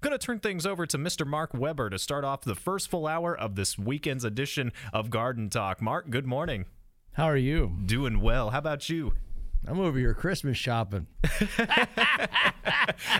[0.00, 1.26] Going to turn things over to Mr.
[1.26, 5.50] Mark Webber to start off the first full hour of this weekend's edition of Garden
[5.50, 5.82] Talk.
[5.82, 6.66] Mark, good morning.
[7.12, 7.76] How are you?
[7.84, 8.50] Doing well.
[8.50, 9.12] How about you?
[9.66, 11.08] I'm over here Christmas shopping.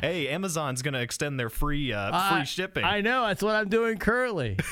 [0.00, 2.84] hey, Amazon's going to extend their free uh, free shipping.
[2.84, 4.56] I know that's what I'm doing currently.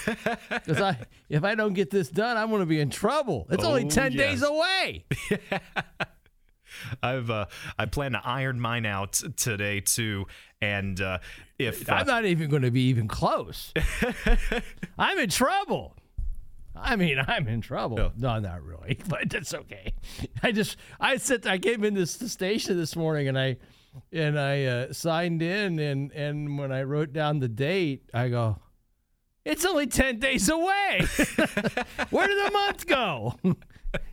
[0.49, 3.47] Because I, if I don't get this done, I'm going to be in trouble.
[3.51, 5.05] It's only ten days away.
[7.03, 7.47] I've uh,
[7.79, 10.27] I plan to iron mine out today too,
[10.61, 11.19] and uh,
[11.59, 13.73] if uh, I'm not even going to be even close.
[14.99, 15.95] I'm in trouble.
[16.79, 17.99] I mean, I'm in trouble.
[17.99, 18.09] Yeah.
[18.17, 19.95] No, not really, but that's okay.
[20.43, 21.47] I just I sit.
[21.47, 23.57] I came in this the station this morning and I
[24.13, 28.59] and I uh, signed in and and when I wrote down the date, I go,
[29.45, 31.01] it's only ten days away.
[32.11, 33.35] where did the month go?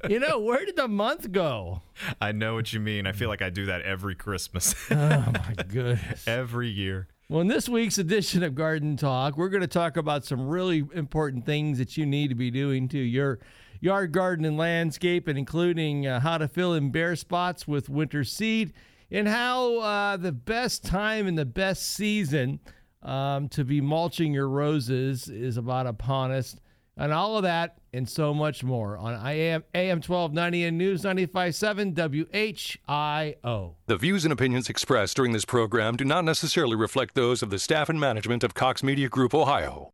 [0.09, 1.81] You know, where did the month go?
[2.21, 3.07] I know what you mean.
[3.07, 6.27] I feel like I do that every Christmas, Oh my goodness.
[6.27, 7.07] every year.
[7.29, 10.83] Well, in this week's edition of Garden Talk, we're going to talk about some really
[10.93, 13.39] important things that you need to be doing to your
[13.79, 18.23] yard, garden, and landscape, and including uh, how to fill in bare spots with winter
[18.23, 18.73] seed
[19.09, 22.59] and how uh, the best time and the best season
[23.01, 26.55] um, to be mulching your roses is about upon us.
[26.97, 31.03] And all of that and so much more on I am AM 1290 and News
[31.03, 33.75] 957 WHIO.
[33.85, 37.59] The views and opinions expressed during this program do not necessarily reflect those of the
[37.59, 39.93] staff and management of Cox Media Group Ohio.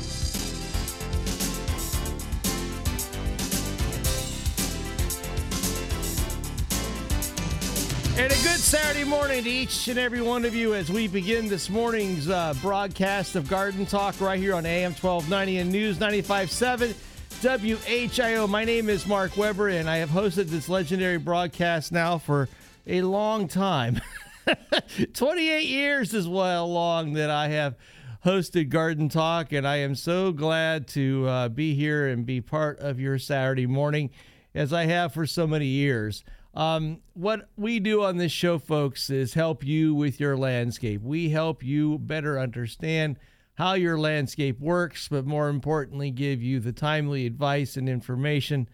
[8.61, 12.53] Saturday morning to each and every one of you as we begin this morning's uh,
[12.61, 16.93] broadcast of Garden Talk right here on AM 1290 and News 957
[17.41, 18.47] WHIO.
[18.47, 22.49] My name is Mark Webber, and I have hosted this legendary broadcast now for
[22.85, 23.99] a long time.
[25.13, 27.75] 28 years is well long that I have
[28.23, 32.77] hosted Garden Talk, and I am so glad to uh, be here and be part
[32.79, 34.11] of your Saturday morning
[34.53, 36.23] as I have for so many years.
[36.53, 41.01] Um, what we do on this show, folks, is help you with your landscape.
[41.01, 43.17] We help you better understand
[43.55, 48.67] how your landscape works, but more importantly, give you the timely advice and information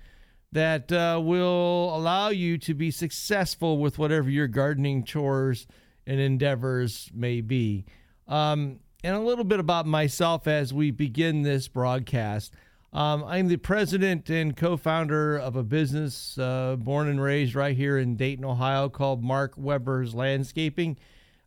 [0.51, 5.67] that uh, will allow you to be successful with whatever your gardening chores
[6.05, 7.85] and endeavors may be.
[8.27, 12.53] Um, and a little bit about myself as we begin this broadcast.
[12.93, 17.75] Um, I'm the president and co founder of a business uh, born and raised right
[17.75, 20.97] here in Dayton, Ohio called Mark Webber's Landscaping.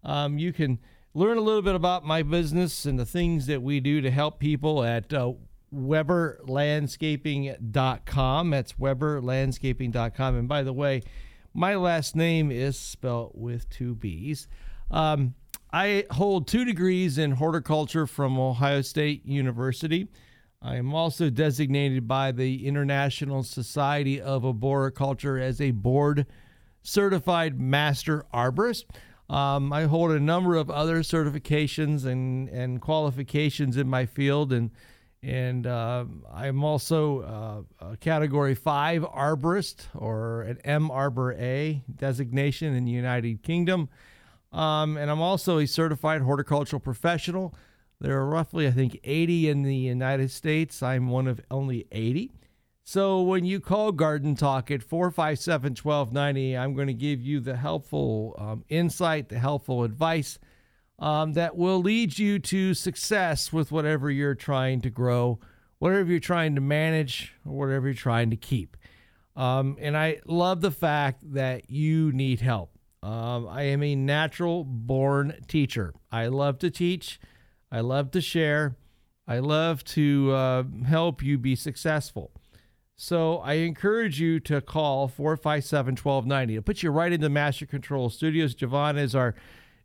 [0.04, 0.78] Um, you can
[1.14, 4.38] learn a little bit about my business and the things that we do to help
[4.38, 5.32] people at uh,
[5.74, 8.50] webberlandscaping.com.
[8.50, 10.36] That's webberlandscaping.com.
[10.36, 11.02] And by the way,
[11.52, 14.46] my last name is spelled with two B's.
[14.90, 15.34] Um,
[15.72, 20.08] I hold two degrees in horticulture from Ohio State University.
[20.62, 26.26] I am also designated by the International Society of Arboriculture as a board
[26.82, 28.84] certified master arborist.
[29.30, 34.70] Um, I hold a number of other certifications and, and qualifications in my field, and
[35.22, 42.74] and uh, I'm also uh, a Category Five arborist or an M Arbor A designation
[42.74, 43.88] in the United Kingdom,
[44.52, 47.54] um, and I'm also a certified horticultural professional.
[48.00, 50.82] There are roughly, I think, 80 in the United States.
[50.82, 52.32] I'm one of only 80.
[52.82, 57.56] So when you call Garden Talk at 457 1290, I'm going to give you the
[57.56, 60.38] helpful um, insight, the helpful advice
[60.98, 65.38] um, that will lead you to success with whatever you're trying to grow,
[65.78, 68.76] whatever you're trying to manage, or whatever you're trying to keep.
[69.36, 72.70] Um, and I love the fact that you need help.
[73.02, 75.94] Um, I am a natural born teacher.
[76.10, 77.20] I love to teach.
[77.70, 78.76] I love to share.
[79.26, 82.32] I love to uh, help you be successful.
[82.96, 86.54] So I encourage you to call 457 1290.
[86.54, 88.54] It'll put you right into Master Control Studios.
[88.54, 89.34] Javon is our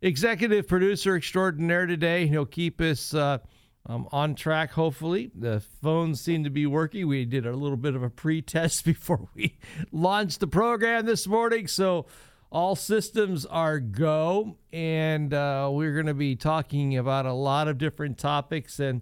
[0.01, 2.27] executive producer extraordinaire today.
[2.27, 3.37] He'll keep us uh,
[3.85, 5.31] um, on track, hopefully.
[5.33, 7.07] The phones seem to be working.
[7.07, 9.57] We did a little bit of a pre test before we
[9.91, 11.67] launched the program this morning.
[11.67, 12.07] So
[12.51, 14.57] all systems are go.
[14.71, 18.79] And uh, we're going to be talking about a lot of different topics.
[18.79, 19.01] And,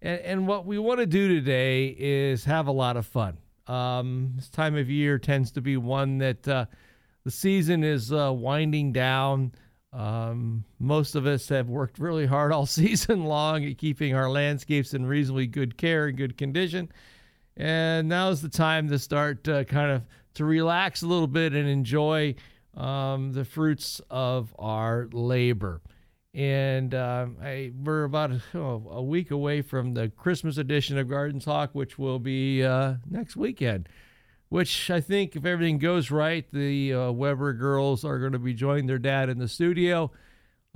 [0.00, 3.38] and, and what we want to do today is have a lot of fun.
[3.66, 6.66] Um, this time of year tends to be one that uh,
[7.24, 9.52] the season is uh, winding down.
[9.92, 14.94] Um, most of us have worked really hard all season long at keeping our landscapes
[14.94, 16.90] in reasonably good care and good condition.
[17.56, 20.02] And now is the time to start uh, kind of
[20.34, 22.34] to relax a little bit and enjoy
[22.76, 25.80] um, the fruits of our labor.
[26.34, 31.40] And uh, I, we're about oh, a week away from the Christmas edition of Garden
[31.40, 33.88] Talk, which will be uh, next weekend
[34.52, 38.52] which I think, if everything goes right, the uh, Webber girls are going to be
[38.52, 40.12] joining their dad in the studio.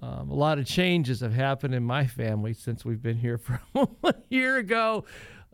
[0.03, 3.37] Um, a lot of changes have happened in my family since we've been here
[3.75, 5.05] from a year ago.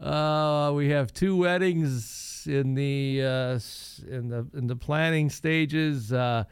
[0.00, 3.60] Uh, we have two weddings in the uh,
[4.08, 6.12] in the in the planning stages.
[6.12, 6.44] Uh,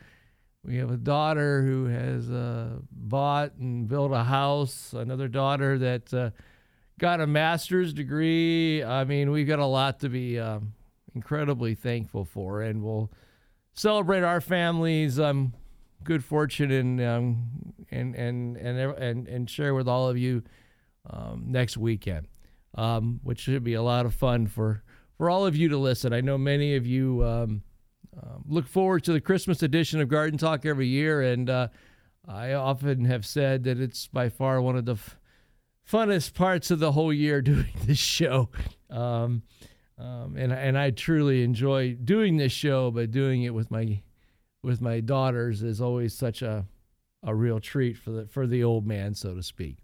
[0.65, 4.93] we have a daughter who has uh, bought and built a house.
[4.93, 6.31] Another daughter that uh,
[6.99, 8.85] got a master's degree.
[8.85, 10.75] I mean, we've got a lot to be um,
[11.15, 13.11] incredibly thankful for, and we'll
[13.73, 15.55] celebrate our families' um,
[16.05, 17.49] good fortune and um,
[17.91, 20.43] and, and and and and share with all of you
[21.09, 22.27] um, next weekend,
[22.75, 24.83] um, which should be a lot of fun for
[25.21, 26.15] for all of you to listen.
[26.15, 27.63] I know many of you um,
[28.17, 31.69] uh, look forward to the Christmas edition of Garden Talk every year, and uh,
[32.27, 35.19] I often have said that it's by far one of the f-
[35.87, 38.49] funnest parts of the whole year doing this show.
[38.89, 39.43] Um,
[39.99, 44.01] um, and and I truly enjoy doing this show, but doing it with my
[44.63, 46.65] with my daughters is always such a
[47.23, 49.81] a real treat for the for the old man, so to speak.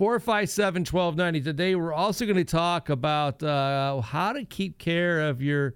[0.00, 1.42] 457 1290.
[1.42, 5.74] Today, we're also going to talk about uh, how to keep care of your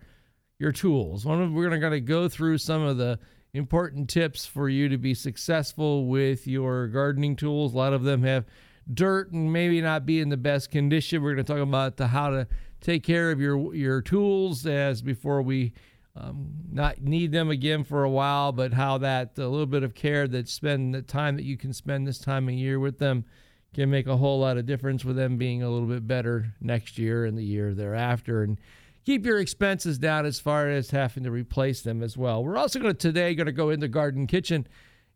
[0.59, 1.27] your tools.
[1.27, 3.19] We're going to go through some of the
[3.53, 7.75] important tips for you to be successful with your gardening tools.
[7.75, 8.47] A lot of them have
[8.95, 11.23] dirt and maybe not be in the best condition.
[11.23, 12.49] We're going to talk about the how to
[12.81, 15.75] take care of your your tools as before we
[16.17, 19.95] um, not need them again for a while, but how that a little bit of
[19.95, 23.27] care that spend the time that you can spend this time of year with them
[23.75, 26.99] can make a whole lot of difference with them being a little bit better next
[26.99, 28.59] year and the year thereafter and
[29.05, 32.43] keep your expenses down as far as having to replace them as well.
[32.43, 34.67] We're also going to today going to go into garden kitchen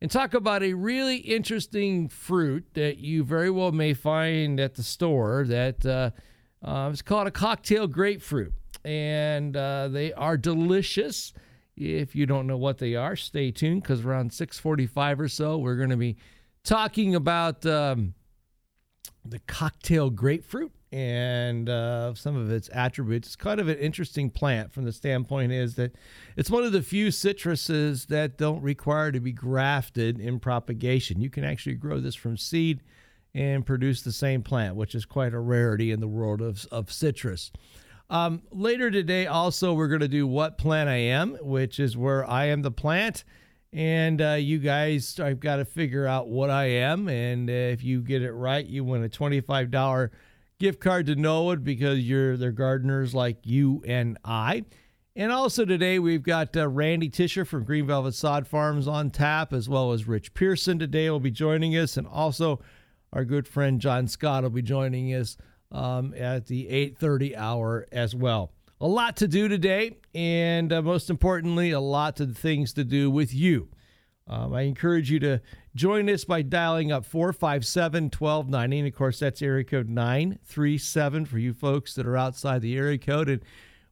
[0.01, 4.83] and talk about a really interesting fruit that you very well may find at the
[4.83, 6.11] store that uh,
[6.63, 8.53] uh, it's called a cocktail grapefruit,
[8.85, 11.33] and uh, they are delicious.
[11.77, 15.77] If you don't know what they are, stay tuned because around 6:45 or so, we're
[15.77, 16.17] going to be
[16.65, 18.15] talking about um,
[19.31, 23.29] the cocktail grapefruit and uh, some of its attributes.
[23.29, 25.95] It's kind of an interesting plant from the standpoint is that
[26.37, 31.21] it's one of the few citruses that don't require to be grafted in propagation.
[31.21, 32.83] You can actually grow this from seed
[33.35, 36.91] and produce the same plant, which is quite a rarity in the world of, of
[36.91, 37.53] citrus.
[38.11, 42.29] Um, later today, also, we're going to do What Plant I Am, which is where
[42.29, 43.25] I am the plant.
[43.73, 47.09] And uh, you guys, I've got to figure out what I am.
[47.09, 50.11] And uh, if you get it right, you win a $25
[50.59, 54.65] gift card to Knollwood because you're their gardeners like you and I.
[55.15, 59.53] And also today, we've got uh, Randy Tisher from Green Velvet Sod Farms on tap,
[59.53, 61.97] as well as Rich Pearson today will be joining us.
[61.97, 62.61] And also,
[63.13, 65.37] our good friend John Scott will be joining us
[65.73, 68.53] um, at the 8:30 hour as well.
[68.81, 73.11] A lot to do today, and uh, most importantly, a lot of things to do
[73.11, 73.71] with you.
[74.29, 75.41] Um, I encourage you to
[75.75, 78.79] join us by dialing up 457 1290.
[78.79, 82.99] And of course, that's area code 937 for you folks that are outside the area
[82.99, 83.29] code.
[83.29, 83.43] And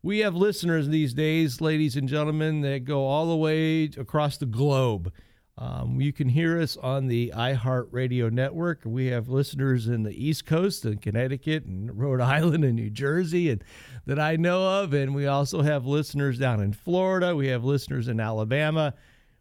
[0.03, 4.47] we have listeners these days, ladies and gentlemen, that go all the way across the
[4.47, 5.13] globe.
[5.59, 8.83] Um, you can hear us on the iHeartRadio network.
[8.85, 13.49] We have listeners in the East Coast and Connecticut and Rhode Island and New Jersey
[13.49, 13.65] and
[14.05, 14.93] that I know of.
[14.93, 17.35] And we also have listeners down in Florida.
[17.35, 18.93] We have listeners in Alabama.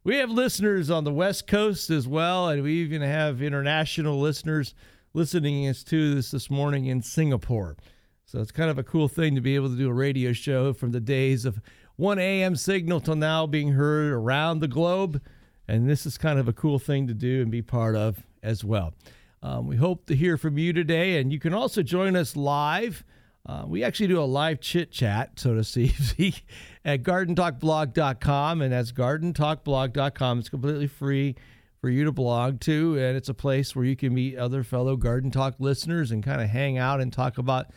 [0.06, 2.48] We have listeners on the West Coast as well.
[2.48, 4.74] And we even have international listeners
[5.14, 7.76] listening us to this this morning in Singapore.
[8.24, 10.72] So it's kind of a cool thing to be able to do a radio show
[10.72, 11.60] from the days of
[11.98, 12.56] 1 a.m.
[12.56, 15.22] signal till now being heard around the globe.
[15.68, 18.64] And this is kind of a cool thing to do and be part of as
[18.64, 18.94] well.
[19.42, 23.04] Um, we hope to hear from you today, and you can also join us live.
[23.46, 26.46] Uh, we actually do a live chit chat, so to speak,
[26.86, 30.40] at gardentalkblog.com, and that's gardentalkblog.com.
[30.40, 31.36] It's completely free
[31.80, 34.96] for you to blog to, and it's a place where you can meet other fellow
[34.96, 37.68] Garden Talk listeners and kind of hang out and talk about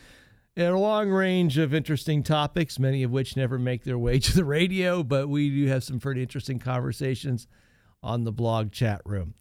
[0.56, 4.44] a long range of interesting topics, many of which never make their way to the
[4.46, 7.46] radio, but we do have some pretty interesting conversations
[8.02, 9.34] on the blog chat room.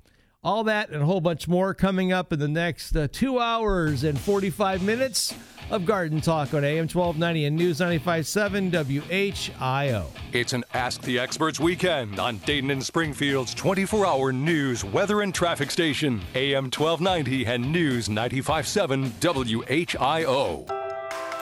[0.44, 4.04] All that and a whole bunch more coming up in the next uh, two hours
[4.04, 5.34] and 45 minutes
[5.70, 10.06] of Garden Talk on AM 1290 and News 95.7 WHIO.
[10.32, 15.36] It's an Ask the Experts weekend on Dayton and Springfield's 24 hour news, weather, and
[15.36, 20.87] traffic station, AM 1290 and News 95.7 WHIO.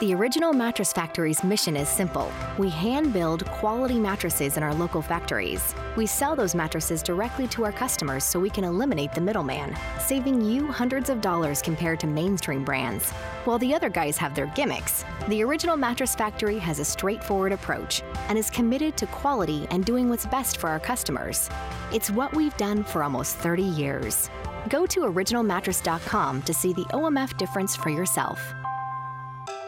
[0.02, 2.30] The Original Mattress Factory's mission is simple.
[2.58, 5.74] We hand build quality mattresses in our local factories.
[5.96, 10.42] We sell those mattresses directly to our customers so we can eliminate the middleman, saving
[10.42, 13.10] you hundreds of dollars compared to mainstream brands.
[13.46, 18.04] While the other guys have their gimmicks, the Original Mattress Factory has a straightforward approach
[18.28, 21.50] and is committed to quality and doing what's best for our customers.
[21.94, 24.30] It's what we've done for almost 30 years.
[24.68, 28.54] Go to originalmattress.com to see the OMF difference for yourself.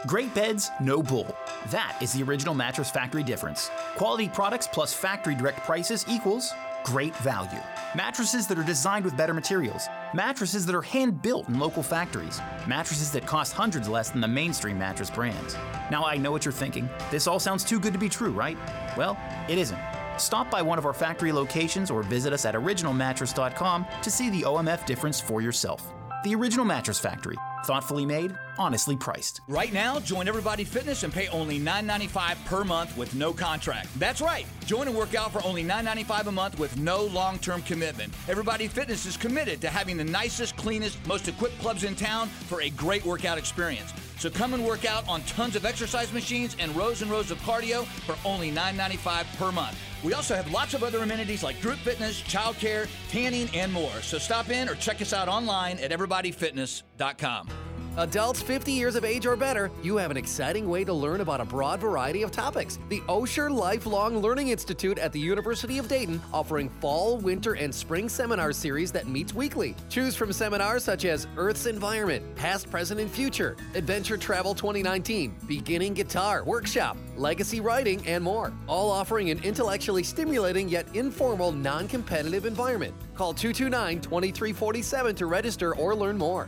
[0.06, 1.36] Great beds, no bull.
[1.70, 3.72] That is the original Mattress Factory difference.
[3.96, 6.54] Quality products plus factory direct prices equals
[6.88, 7.60] great value.
[7.96, 9.88] Mattresses that are designed with better materials.
[10.13, 12.39] Mattresses that are hand built in local factories.
[12.66, 15.58] Mattresses that cost hundreds less than the mainstream mattress brands.
[15.92, 16.89] Now, I know what you're thinking.
[17.12, 18.58] This all sounds too good to be true, right?
[18.96, 19.18] Well,
[19.50, 19.80] it isn't.
[20.18, 24.44] Stop by one of our factory locations or visit us at originalmattress.com to see the
[24.44, 25.94] OMF difference for yourself.
[26.27, 27.38] The Original Mattress Factory.
[27.63, 29.39] Thoughtfully made, honestly priced.
[29.48, 33.88] Right now, join Everybody Fitness and pay only $9.95 per month with no contract.
[33.98, 34.46] That's right.
[34.65, 38.13] Join and work out for only $9.95 a month with no long term commitment.
[38.27, 42.62] Everybody Fitness is committed to having the nicest, cleanest, most equipped clubs in town for
[42.62, 43.93] a great workout experience.
[44.19, 47.38] So come and work out on tons of exercise machines and rows and rows of
[47.39, 49.77] cardio for only $9.95 per month.
[50.03, 54.01] We also have lots of other amenities like group fitness, childcare, tanning, and more.
[54.01, 57.66] So stop in or check us out online at everybodyfitness.com.
[57.98, 61.42] Adults 50 years of age or better, you have an exciting way to learn about
[61.42, 62.77] a broad variety of topics.
[62.89, 68.08] The Osher Lifelong Learning Institute at the University of Dayton offering fall, winter, and spring
[68.08, 69.75] seminar series that meets weekly.
[69.89, 75.96] Choose from seminars such as Earth's Environment, Past, Present, and Future, Adventure Travel 2019, Beginning
[75.96, 78.54] Guitar Workshop, Legacy Writing, and more.
[78.68, 82.94] All offering an intellectually stimulating yet informal, non competitive environment.
[83.16, 86.48] Call 229 2347 to register or learn more.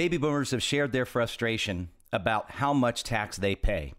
[0.00, 3.92] Baby boomers have shared their frustration about how much tax they pay.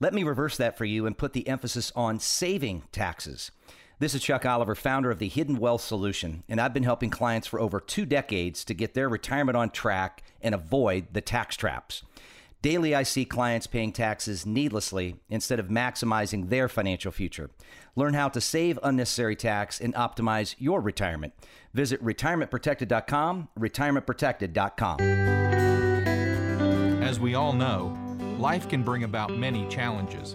[0.00, 3.50] Let me reverse that for you and put the emphasis on saving taxes.
[3.98, 7.46] This is Chuck Oliver, founder of the Hidden Wealth Solution, and I've been helping clients
[7.46, 12.04] for over two decades to get their retirement on track and avoid the tax traps.
[12.64, 17.50] Daily, I see clients paying taxes needlessly instead of maximizing their financial future.
[17.94, 21.34] Learn how to save unnecessary tax and optimize your retirement.
[21.74, 25.00] Visit retirementprotected.com, retirementprotected.com.
[27.02, 27.94] As we all know,
[28.38, 30.34] life can bring about many challenges.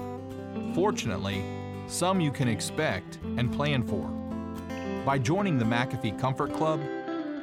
[0.75, 1.43] Fortunately,
[1.87, 4.07] some you can expect and plan for.
[5.03, 6.79] By joining the McAfee Comfort Club,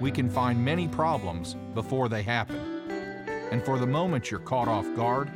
[0.01, 2.76] we can find many problems before they happen.
[3.51, 5.31] And for the moment you're caught off guard,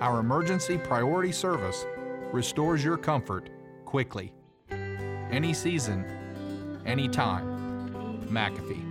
[0.00, 1.86] our emergency priority service
[2.32, 3.50] restores your comfort
[3.84, 4.32] quickly.
[4.70, 6.04] Any season,
[6.86, 7.52] any time.
[8.28, 8.88] McAfee.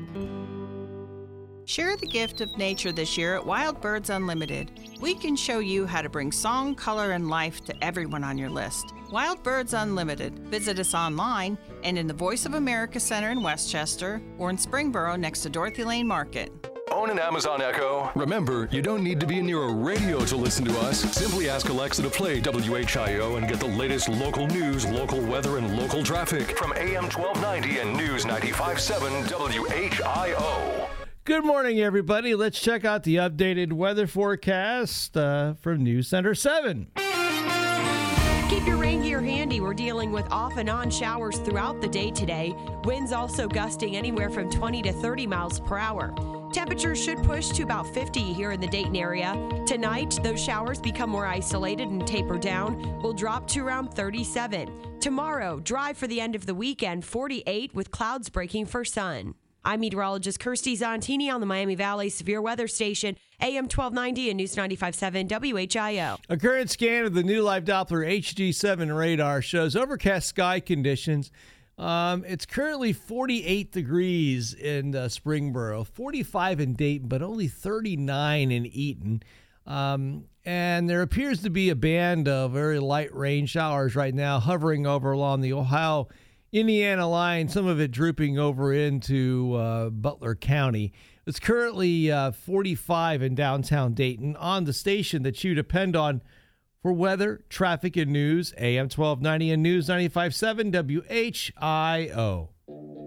[1.65, 4.71] Share the gift of nature this year at Wild Birds Unlimited.
[4.99, 8.49] We can show you how to bring song, color, and life to everyone on your
[8.49, 8.93] list.
[9.11, 10.37] Wild Birds Unlimited.
[10.49, 15.17] Visit us online and in the Voice of America Center in Westchester or in Springboro
[15.19, 16.70] next to Dorothy Lane Market.
[16.91, 18.11] Own an Amazon Echo.
[18.15, 20.99] Remember, you don't need to be near a radio to listen to us.
[21.15, 25.77] Simply ask Alexa to play WHIO and get the latest local news, local weather, and
[25.77, 30.89] local traffic from AM 1290 and News 95.7 WHIO.
[31.23, 32.35] Good morning, everybody.
[32.35, 36.87] Let's check out the updated weather forecast uh, from News Center 7.
[38.49, 39.61] Keep your rain gear handy.
[39.61, 42.53] We're dealing with off and on showers throughout the day today.
[42.83, 46.40] Winds also gusting anywhere from 20 to 30 miles per hour.
[46.51, 49.33] Temperatures should push to about 50 here in the Dayton area.
[49.65, 53.01] Tonight, those showers become more isolated and taper down.
[53.01, 54.99] Will drop to around 37.
[54.99, 59.35] Tomorrow, dry for the end of the weekend, 48 with clouds breaking for sun.
[59.63, 64.55] I'm meteorologist Kirstie Zontini on the Miami Valley Severe Weather Station, AM 1290 and News
[64.55, 66.17] 95.7 WHIO.
[66.29, 71.31] A current scan of the new Live Doppler HD7 radar shows overcast sky conditions.
[71.81, 78.67] Um, it's currently 48 degrees in uh, Springboro, 45 in Dayton, but only 39 in
[78.67, 79.23] Eaton.
[79.65, 84.39] Um, and there appears to be a band of very light rain showers right now
[84.39, 86.07] hovering over along the Ohio
[86.51, 90.93] Indiana line, some of it drooping over into uh, Butler County.
[91.25, 96.21] It's currently uh, 45 in downtown Dayton on the station that you depend on
[96.81, 98.53] for weather, traffic, and news.
[98.57, 102.49] AM 1290 and News 957 WHIO.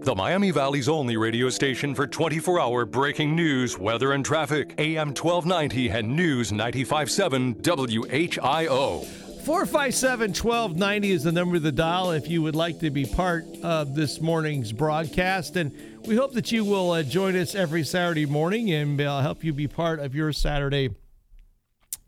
[0.01, 4.75] the Miami Valley's only radio station for 24 hour breaking news, weather, and traffic.
[4.77, 9.05] AM 1290 and News 957 WHIO.
[9.45, 13.45] 457 1290 is the number of the dial if you would like to be part
[13.61, 15.55] of this morning's broadcast.
[15.55, 15.71] And
[16.07, 19.53] we hope that you will uh, join us every Saturday morning and uh, help you
[19.53, 20.89] be part of your Saturday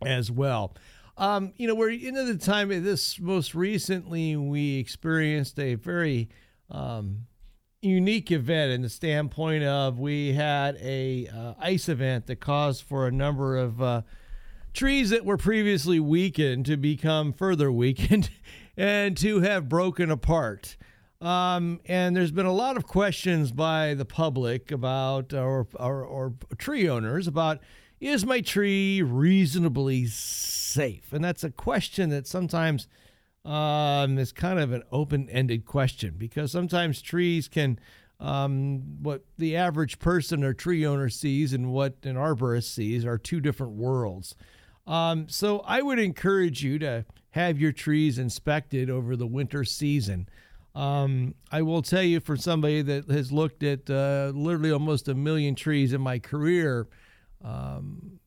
[0.03, 0.73] as well.
[1.17, 6.29] Um, you know, we're into the time of this most recently, we experienced a very
[6.69, 7.25] um,
[7.81, 13.07] unique event in the standpoint of we had a uh, ice event that caused for
[13.07, 14.01] a number of uh,
[14.73, 18.29] trees that were previously weakened to become further weakened
[18.77, 20.77] and to have broken apart.
[21.19, 26.33] Um, and there's been a lot of questions by the public about, or, or, or
[26.59, 27.59] tree owners about,
[27.99, 30.56] is my tree reasonably safe?
[31.11, 32.87] And that's a question that sometimes
[33.45, 37.79] um, is kind of an open ended question because sometimes trees can,
[38.19, 43.17] um, what the average person or tree owner sees and what an arborist sees are
[43.17, 44.35] two different worlds.
[44.85, 50.27] Um, so I would encourage you to have your trees inspected over the winter season.
[50.73, 55.15] Um, I will tell you, for somebody that has looked at uh, literally almost a
[55.15, 56.87] million trees in my career,
[57.43, 58.19] um,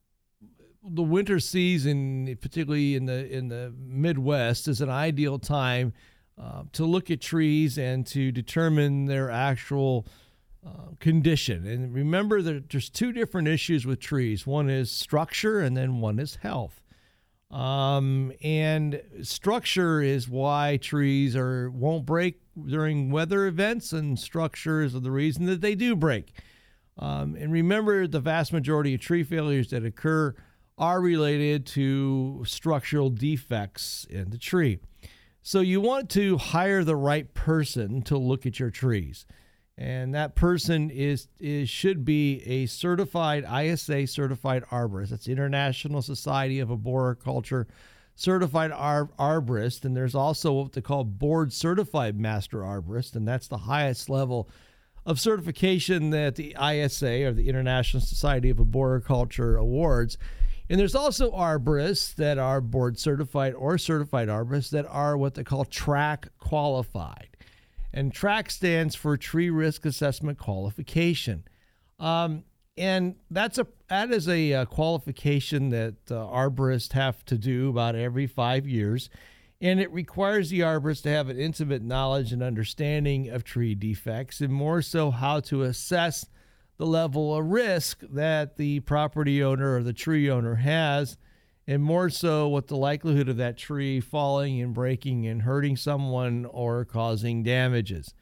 [0.82, 5.92] the winter season, particularly in the in the Midwest, is an ideal time
[6.40, 10.06] uh, to look at trees and to determine their actual
[10.66, 11.66] uh, condition.
[11.66, 14.46] And remember that there's two different issues with trees.
[14.46, 16.82] One is structure, and then one is health.
[17.50, 24.92] Um, and structure is why trees are won't break during weather events, and structure is
[24.92, 26.32] the reason that they do break.
[26.98, 30.34] Um, and remember, the vast majority of tree failures that occur
[30.80, 34.80] are related to structural defects in the tree.
[35.42, 39.26] So you want to hire the right person to look at your trees
[39.80, 45.08] and that person is is should be a certified ISA certified arborist.
[45.08, 47.66] That's International Society of Arboriculture
[48.14, 53.48] certified ar- arborist, and there's also what they call board certified master arborist, and that's
[53.48, 54.50] the highest level
[55.06, 60.18] of certification that the ISA or the International Society of Arboriculture awards.
[60.70, 65.44] And there's also arborists that are board certified or certified arborists that are what they
[65.44, 67.30] call TRAQ qualified
[67.92, 71.44] and TRAQ stands for Tree Risk Assessment Qualification.
[71.98, 72.44] Um,
[72.76, 77.68] and that's a that is a, a uh, qualification that uh, arborists have to do
[77.68, 79.10] about every five years,
[79.60, 84.40] and it requires the arborist to have an intimate knowledge and understanding of tree defects,
[84.40, 86.26] and more so how to assess
[86.80, 91.18] the level of risk that the property owner or the tree owner has
[91.66, 96.46] and more so what the likelihood of that tree falling and breaking and hurting someone
[96.46, 98.14] or causing damages.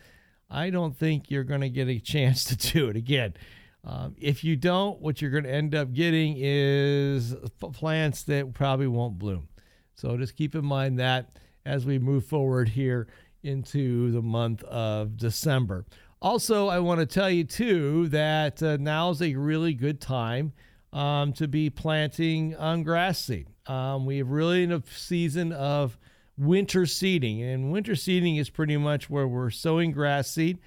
[0.49, 3.35] I don't think you're going to get a chance to do it again.
[3.83, 8.87] Um, if you don't, what you're going to end up getting is plants that probably
[8.87, 9.49] won't bloom.
[9.93, 13.07] So just keep in mind that as we move forward here
[13.43, 15.85] into the month of December.
[16.21, 20.53] Also, I want to tell you too that uh, now is a really good time
[20.93, 23.47] um, to be planting on grass seed.
[23.67, 25.97] Um, we have really in a season of
[26.37, 30.59] winter seeding, and winter seeding is pretty much where we're sowing grass seed.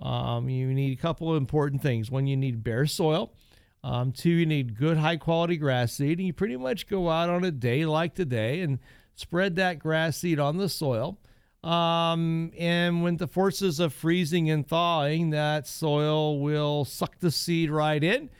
[0.00, 2.10] Um, you need a couple of important things.
[2.10, 3.32] One, you need bare soil.
[3.82, 6.18] Um, two, you need good high quality grass seed.
[6.18, 8.78] And you pretty much go out on a day like today and
[9.14, 11.18] spread that grass seed on the soil.
[11.62, 17.70] Um, and when the forces of freezing and thawing, that soil will suck the seed
[17.70, 18.30] right in.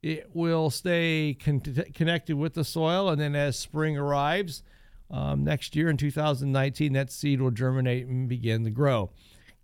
[0.00, 1.60] It will stay con-
[1.94, 3.08] connected with the soil.
[3.08, 4.62] And then as spring arrives
[5.10, 9.10] um, next year in 2019, that seed will germinate and begin to grow.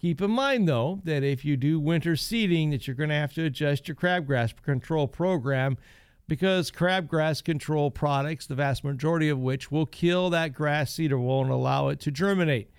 [0.00, 3.32] Keep in mind, though, that if you do winter seeding, that you're going to have
[3.34, 5.78] to adjust your crabgrass control program
[6.26, 11.18] because crabgrass control products, the vast majority of which will kill that grass seed or
[11.18, 12.70] won't allow it to germinate.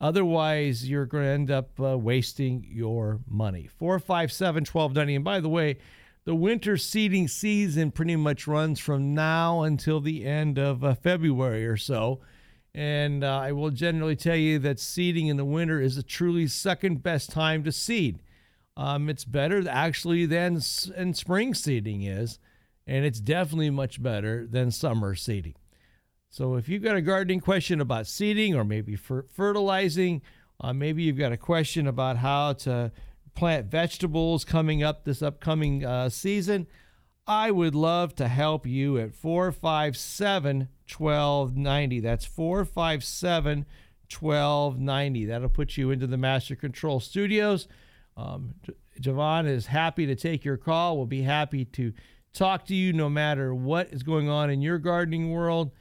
[0.00, 3.68] Otherwise, you're going to end up uh, wasting your money.
[3.78, 5.14] 457 1290.
[5.16, 5.76] And by the way,
[6.24, 11.66] the winter seeding season pretty much runs from now until the end of uh, February
[11.66, 12.20] or so.
[12.74, 16.46] And uh, I will generally tell you that seeding in the winter is a truly
[16.46, 18.22] second best time to seed.
[18.76, 20.60] Um, it's better actually than
[20.96, 22.38] in spring seeding is,
[22.86, 25.54] and it's definitely much better than summer seeding.
[26.30, 30.22] So if you've got a gardening question about seeding or maybe fer- fertilizing,
[30.60, 32.92] uh, maybe you've got a question about how to
[33.34, 36.68] plant vegetables coming up this upcoming uh, season,
[37.26, 42.00] I would love to help you at 457 1290.
[42.00, 43.66] That's 457
[44.20, 45.24] 1290.
[45.26, 47.66] That'll put you into the Master Control Studios.
[48.16, 48.54] Um,
[49.00, 50.96] Javon is happy to take your call.
[50.96, 51.92] We'll be happy to
[52.32, 55.72] talk to you no matter what is going on in your gardening world.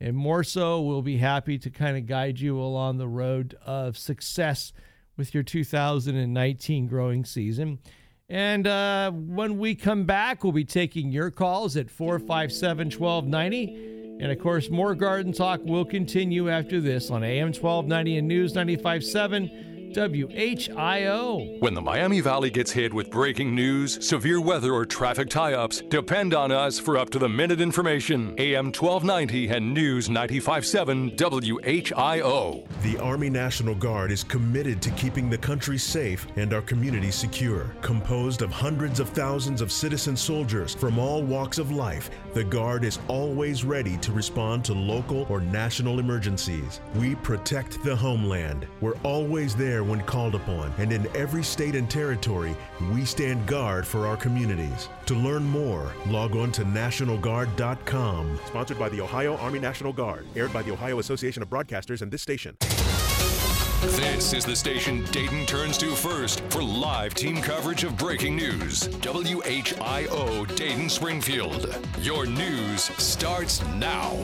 [0.00, 3.98] And more so, we'll be happy to kind of guide you along the road of
[3.98, 4.72] success
[5.16, 7.80] with your 2019 growing season.
[8.28, 13.98] And uh, when we come back, we'll be taking your calls at 457 1290.
[14.20, 18.54] And of course, more garden talk will continue after this on AM 1290 and News
[18.54, 19.67] 957.
[19.94, 21.60] WHIO.
[21.60, 25.82] When the Miami Valley gets hit with breaking news, severe weather, or traffic tie ups,
[25.88, 28.34] depend on us for up to the minute information.
[28.38, 32.66] AM 1290 and News 957 WHIO.
[32.82, 37.74] The Army National Guard is committed to keeping the country safe and our communities secure.
[37.80, 42.84] Composed of hundreds of thousands of citizen soldiers from all walks of life, the Guard
[42.84, 46.80] is always ready to respond to local or national emergencies.
[46.94, 48.66] We protect the homeland.
[48.80, 52.56] We're always there when called upon, and in every state and territory,
[52.92, 54.88] we stand guard for our communities.
[55.06, 58.40] To learn more, log on to NationalGuard.com.
[58.46, 62.10] Sponsored by the Ohio Army National Guard, aired by the Ohio Association of Broadcasters and
[62.10, 62.56] this station.
[63.80, 68.88] This is the station Dayton turns to first for live team coverage of breaking news.
[68.88, 71.78] WHIO Dayton Springfield.
[72.00, 74.16] Your news starts now.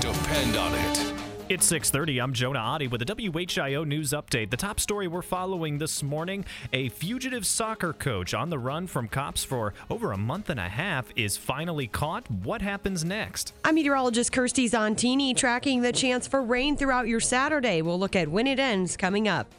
[0.00, 1.29] Depend on it.
[1.50, 2.22] It's 6:30.
[2.22, 4.50] I'm Jonah Adi with a WHIO news update.
[4.50, 9.08] The top story we're following this morning: a fugitive soccer coach on the run from
[9.08, 12.30] cops for over a month and a half is finally caught.
[12.30, 13.52] What happens next?
[13.64, 17.82] I'm meteorologist Kirstie Zontini tracking the chance for rain throughout your Saturday.
[17.82, 19.52] We'll look at when it ends coming up.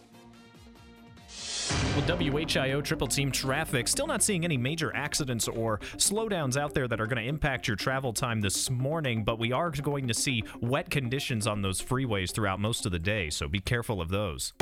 [1.96, 6.88] With WHIO triple team traffic, still not seeing any major accidents or slowdowns out there
[6.88, 10.14] that are going to impact your travel time this morning, but we are going to
[10.14, 14.10] see wet conditions on those freeways throughout most of the day, so be careful of
[14.10, 14.54] those.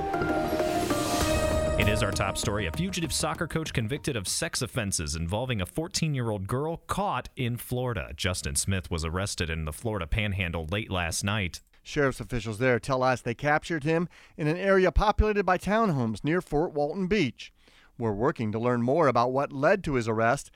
[1.79, 2.65] It is our top story.
[2.65, 7.29] A fugitive soccer coach convicted of sex offenses involving a 14 year old girl caught
[7.37, 8.11] in Florida.
[8.17, 11.61] Justin Smith was arrested in the Florida panhandle late last night.
[11.83, 16.41] Sheriff's officials there tell us they captured him in an area populated by townhomes near
[16.41, 17.51] Fort Walton Beach.
[17.97, 20.51] We're working to learn more about what led to his arrest.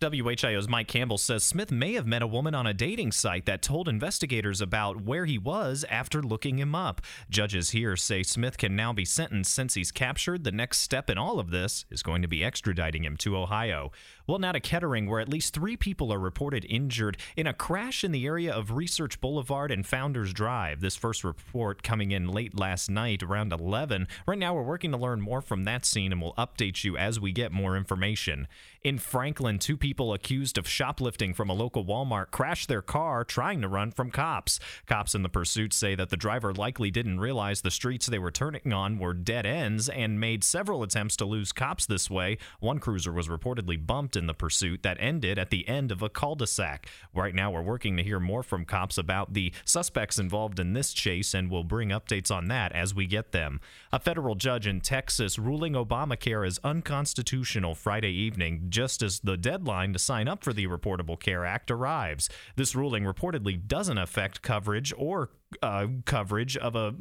[0.00, 3.62] WHIO's Mike Campbell says Smith may have met a woman on a dating site that
[3.62, 7.00] told investigators about where he was after looking him up.
[7.30, 10.44] Judges here say Smith can now be sentenced since he's captured.
[10.44, 13.92] The next step in all of this is going to be extraditing him to Ohio.
[14.26, 18.02] Well, now to Kettering, where at least three people are reported injured in a crash
[18.02, 20.80] in the area of Research Boulevard and Founders Drive.
[20.80, 24.08] This first report coming in late last night around 11.
[24.26, 27.20] Right now, we're working to learn more from that scene and we'll update you as
[27.20, 28.48] we get more information.
[28.82, 33.60] In Franklin, two people accused of shoplifting from a local Walmart crashed their car trying
[33.60, 34.58] to run from cops.
[34.86, 38.30] Cops in the pursuit say that the driver likely didn't realize the streets they were
[38.30, 42.38] turning on were dead ends and made several attempts to lose cops this way.
[42.60, 46.08] One cruiser was reportedly bumped in the pursuit that ended at the end of a
[46.08, 46.88] cul de sac.
[47.14, 50.92] Right now, we're working to hear more from cops about the suspects involved in this
[50.92, 53.60] chase, and we'll bring updates on that as we get them.
[53.92, 59.92] A federal judge in Texas ruling Obamacare is unconstitutional Friday evening, just as the deadline
[59.92, 62.28] to sign up for the Affordable Care Act arrives.
[62.56, 65.30] This ruling reportedly doesn't affect coverage or
[65.62, 66.94] uh, coverage of a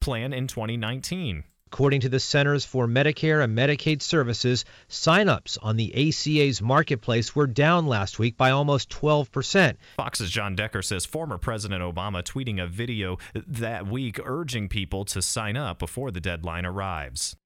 [0.00, 1.44] plan in 2019.
[1.72, 7.46] According to the Centers for Medicare and Medicaid Services, sign-ups on the ACA's marketplace were
[7.46, 9.76] down last week by almost 12%.
[9.96, 15.22] Fox's John Decker says former President Obama tweeting a video that week urging people to
[15.22, 17.36] sign up before the deadline arrives.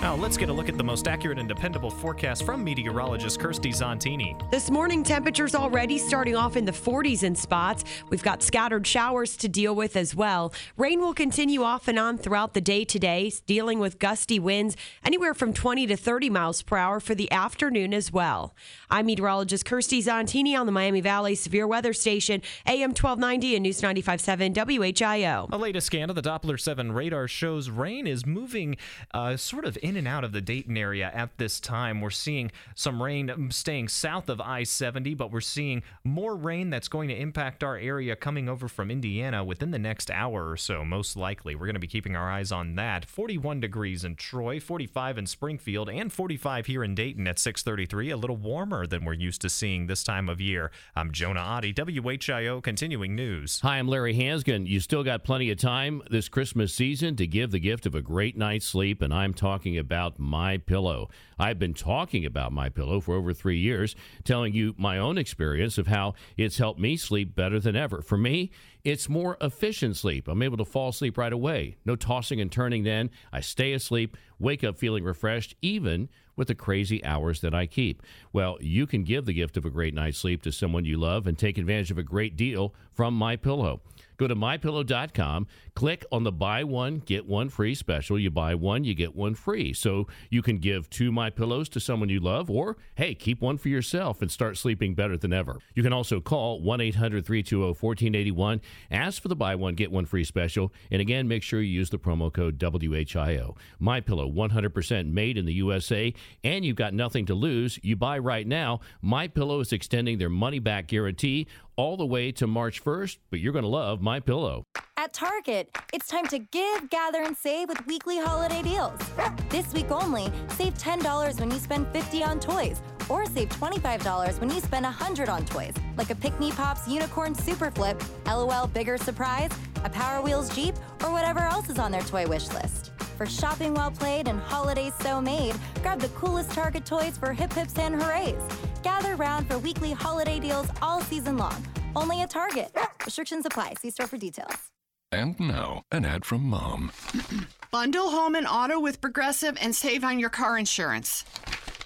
[0.00, 3.70] Now, let's get a look at the most accurate and dependable forecast from meteorologist Kirstie
[3.70, 4.50] Zontini.
[4.50, 7.84] This morning, temperatures already starting off in the 40s in spots.
[8.08, 10.54] We've got scattered showers to deal with as well.
[10.78, 15.34] Rain will continue off and on throughout the day today, dealing with gusty winds anywhere
[15.34, 18.54] from 20 to 30 miles per hour for the afternoon as well.
[18.90, 23.82] I'm meteorologist Kirstie Zontini on the Miami Valley Severe Weather Station, AM 1290 and News
[23.82, 25.48] 95.7 WHIO.
[25.52, 28.78] A latest scan of the Doppler 7 radar shows rain is moving
[29.12, 32.00] uh, sort of in and out of the Dayton area at this time.
[32.00, 36.88] We're seeing some rain staying south of I 70, but we're seeing more rain that's
[36.88, 40.84] going to impact our area coming over from Indiana within the next hour or so,
[40.84, 41.54] most likely.
[41.54, 43.04] We're going to be keeping our eyes on that.
[43.04, 48.16] 41 degrees in Troy, 45 in Springfield, and 45 here in Dayton at 633, a
[48.16, 50.70] little warmer than we're used to seeing this time of year.
[50.94, 53.60] I'm Jonah Adi, WHIO Continuing News.
[53.60, 54.66] Hi, I'm Larry Hansgen.
[54.66, 58.02] You still got plenty of time this Christmas season to give the gift of a
[58.02, 61.08] great night's sleep, and I'm talking about my pillow.
[61.40, 65.78] I've been talking about my pillow for over 3 years, telling you my own experience
[65.78, 68.02] of how it's helped me sleep better than ever.
[68.02, 68.52] For me,
[68.84, 70.28] it's more efficient sleep.
[70.28, 71.76] I'm able to fall asleep right away.
[71.84, 73.10] No tossing and turning then.
[73.32, 78.02] I stay asleep, wake up feeling refreshed even with the crazy hours that I keep.
[78.32, 81.26] Well, you can give the gift of a great night's sleep to someone you love
[81.26, 83.82] and take advantage of a great deal from my pillow.
[84.20, 88.18] Go to mypillow.com, click on the buy one get one free special.
[88.18, 89.72] You buy one, you get one free.
[89.72, 93.56] So you can give two my pillows to someone you love or hey, keep one
[93.56, 95.58] for yourself and start sleeping better than ever.
[95.74, 101.00] You can also call 1-800-320-1481, ask for the buy one get one free special, and
[101.00, 103.56] again, make sure you use the promo code WHIO.
[103.78, 106.12] My pillow 100% made in the USA,
[106.44, 107.78] and you've got nothing to lose.
[107.82, 108.80] You buy right now.
[109.00, 111.46] My pillow is extending their money back guarantee
[111.80, 114.66] all the way to March 1st, but you're going to love My Pillow.
[114.98, 119.00] At Target, it's time to give, gather, and save with weekly holiday deals.
[119.48, 124.48] This week only, save $10 when you spend 50 on toys, or save $25 when
[124.48, 129.50] you spend 100 on toys, like a Pikmi Pops Unicorn Super Flip, LOL Bigger Surprise,
[129.84, 132.92] a Power Wheels Jeep, or whatever else is on their toy wish list.
[133.18, 137.52] For shopping well played and holidays so made, grab the coolest Target toys for hip
[137.52, 138.40] hips and hoorays.
[138.82, 141.66] Gather round for weekly holiday deals all season long.
[141.94, 142.74] Only at Target.
[143.04, 143.74] Restrictions apply.
[143.82, 144.70] See store for details.
[145.12, 146.92] And now, an ad from mom.
[147.72, 151.24] Bundle home and auto with Progressive and save on your car insurance.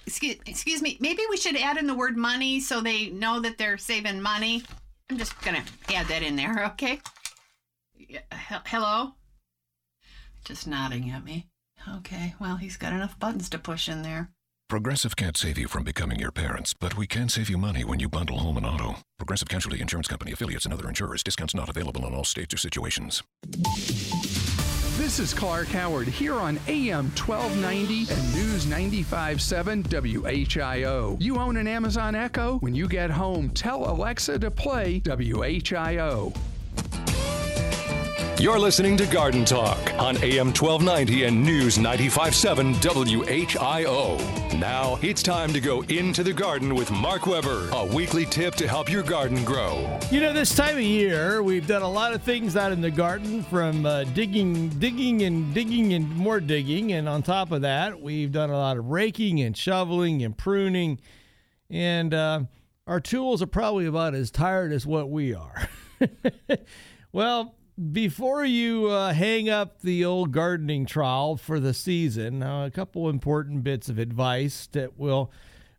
[0.07, 3.57] Excuse, excuse me, maybe we should add in the word money so they know that
[3.57, 4.63] they're saving money.
[5.09, 6.99] I'm just going to add that in there, okay?
[7.97, 9.13] Yeah, he- hello?
[10.43, 11.47] Just nodding at me.
[11.97, 14.29] Okay, well, he's got enough buttons to push in there.
[14.67, 17.99] Progressive can't save you from becoming your parents, but we can save you money when
[17.99, 18.95] you bundle home and auto.
[19.19, 21.23] Progressive Casualty Insurance Company affiliates and other insurers.
[21.23, 23.21] Discounts not available in all states or situations.
[24.97, 31.17] This is Clark Howard here on AM 1290 and News 95.7 WHIO.
[31.19, 32.59] You own an Amazon Echo?
[32.59, 36.33] When you get home, tell Alexa to play WHIO.
[38.37, 44.59] You're listening to Garden Talk on AM 1290 and News 95.7 WHIO.
[44.59, 48.67] Now it's time to go into the garden with Mark Webber, a weekly tip to
[48.67, 49.97] help your garden grow.
[50.11, 52.91] You know, this time of year, we've done a lot of things out in the
[52.91, 56.91] garden from uh, digging, digging, and digging, and more digging.
[56.91, 60.99] And on top of that, we've done a lot of raking and shoveling and pruning.
[61.69, 62.41] And uh,
[62.85, 65.69] our tools are probably about as tired as what we are.
[67.13, 67.55] well,
[67.91, 73.09] before you uh, hang up the old gardening trowel for the season, uh, a couple
[73.09, 75.29] important bits of advice that will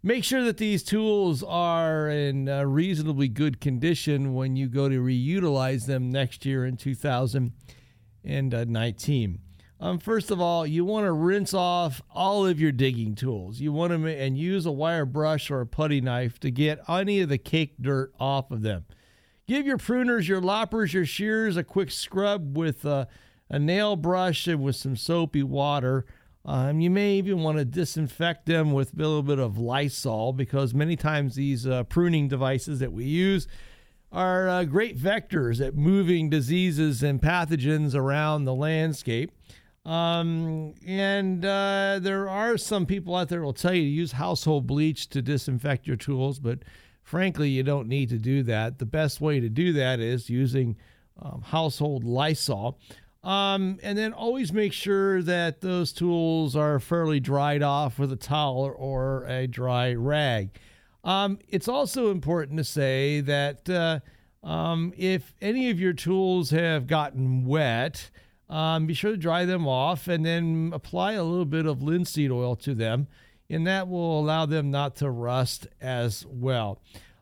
[0.02, 5.00] make sure that these tools are in uh, reasonably good condition when you go to
[5.00, 9.38] reutilize them next year in 2019.
[9.78, 13.61] Um, first of all, you want to rinse off all of your digging tools.
[13.61, 16.80] You want to ma- and use a wire brush or a putty knife to get
[16.88, 18.87] any of the cake dirt off of them.
[19.46, 23.06] Give your pruners, your loppers, your shears a quick scrub with uh,
[23.48, 26.04] a nail brush and with some soapy water.
[26.44, 30.74] Um, you may even want to disinfect them with a little bit of Lysol because
[30.74, 33.46] many times these uh, pruning devices that we use
[34.12, 39.32] are uh, great vectors at moving diseases and pathogens around the landscape.
[39.85, 44.66] Um, and uh, there are some people out there will tell you to use household
[44.66, 46.61] bleach to disinfect your tools, but
[47.07, 48.81] frankly, you don't need to do that.
[48.81, 50.77] The best way to do that is using
[51.23, 52.79] um, household Lysol.
[53.23, 58.16] Um, and then always make sure that those tools are fairly dried off with a
[58.16, 60.59] towel or a dry rag.
[61.05, 64.01] Um, it's also important to say that uh,
[64.47, 68.11] um, if any of your tools have gotten wet,
[68.49, 72.33] um, be sure to dry them off and then apply a little bit of linseed
[72.33, 73.07] oil to them,
[73.48, 76.80] and that will allow them not to rust as well.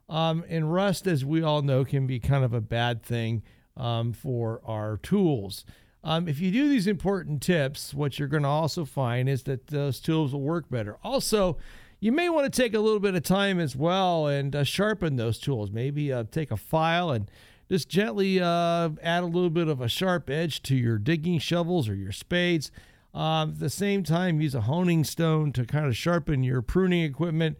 [0.09, 3.43] Um, and rust, as we all know, can be kind of a bad thing
[3.77, 5.65] um, for our tools.
[6.03, 9.69] Um, if you do these important tips, what you're going to also find is that
[9.69, 10.99] those tools will work better.
[11.03, 11.57] Also,
[11.99, 15.17] you may want to take a little bit of time as well and uh, sharpen
[15.17, 15.71] those tools.
[15.71, 17.31] Maybe uh, take a file and
[17.71, 21.89] just gently uh, add a little bit of a sharp edge to your digging shovels
[21.89, 22.71] or your spades.
[23.15, 27.05] Um, at the same time, use a honing stone to kind of sharpen your pruning
[27.05, 27.57] equipment.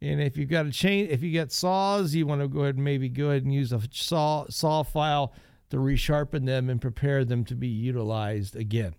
[0.00, 2.76] And if you've got a chain, if you got saws, you want to go ahead
[2.76, 5.34] and maybe go ahead and use a saw saw file
[5.70, 8.94] to resharpen them and prepare them to be utilized again.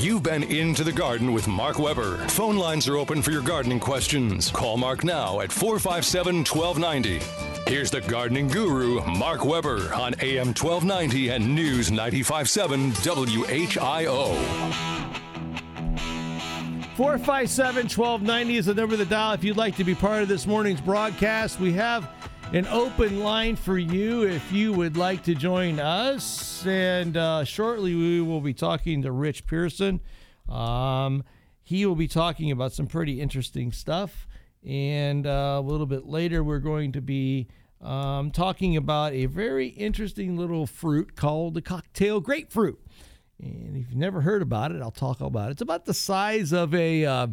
[0.01, 2.17] You've been into the garden with Mark Webber.
[2.29, 4.49] Phone lines are open for your gardening questions.
[4.49, 7.19] Call Mark now at 457 1290.
[7.69, 14.33] Here's the gardening guru, Mark Webber, on AM 1290 and News 957 WHIO.
[16.95, 20.27] 457 1290 is the number of the dial if you'd like to be part of
[20.27, 21.59] this morning's broadcast.
[21.59, 22.09] We have
[22.53, 26.65] an open line for you if you would like to join us.
[26.65, 30.01] And uh, shortly, we will be talking to Rich Pearson.
[30.49, 31.23] Um,
[31.61, 34.27] he will be talking about some pretty interesting stuff.
[34.67, 37.47] And uh, a little bit later, we're going to be
[37.79, 42.81] um, talking about a very interesting little fruit called the cocktail grapefruit.
[43.39, 45.51] And if you've never heard about it, I'll talk about it.
[45.53, 47.05] It's about the size of a.
[47.05, 47.27] Uh,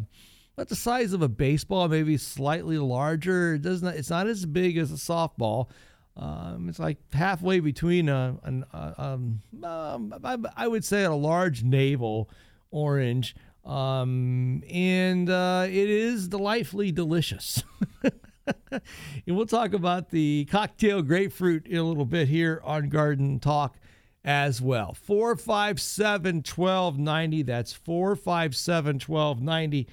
[0.59, 3.53] about the size of a baseball, maybe slightly larger.
[3.53, 3.87] It doesn't.
[3.95, 5.69] It's not as big as a softball.
[6.17, 11.63] Um, it's like halfway between a, an, um, um, I, I, would say a large
[11.63, 12.29] navel
[12.71, 17.63] orange, um, and uh, it is delightfully delicious.
[18.03, 18.81] and
[19.27, 23.77] we'll talk about the cocktail grapefruit in a little bit here on Garden Talk
[24.25, 24.93] as well.
[24.93, 27.43] 457 1290.
[27.43, 29.87] That's 457 1290.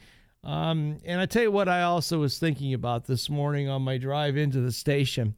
[0.47, 3.99] Um, and I tell you what, I also was thinking about this morning on my
[3.99, 5.35] drive into the station.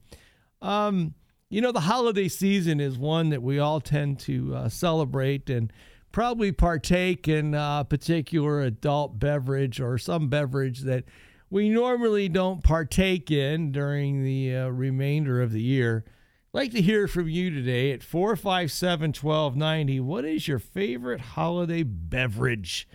[0.60, 1.14] Um,
[1.48, 5.72] you know, the holiday season is one that we all tend to uh, celebrate and
[6.12, 11.04] probably partake in a particular adult beverage or some beverage that
[11.48, 16.04] we normally don't partake in during the uh, remainder of the year.
[16.52, 20.00] I'd like to hear from you today at 457 1290.
[20.00, 22.86] What is your favorite holiday beverage?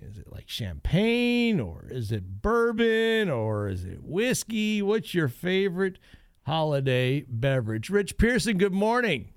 [0.00, 4.82] Is it like champagne or is it bourbon or is it whiskey?
[4.82, 5.98] What's your favorite
[6.46, 7.90] holiday beverage?
[7.90, 9.30] Rich Pearson, good morning.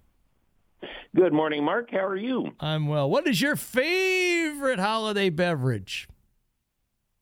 [1.15, 1.89] Good morning, Mark.
[1.91, 2.51] How are you?
[2.59, 3.09] I'm well.
[3.09, 6.07] What is your favorite holiday beverage?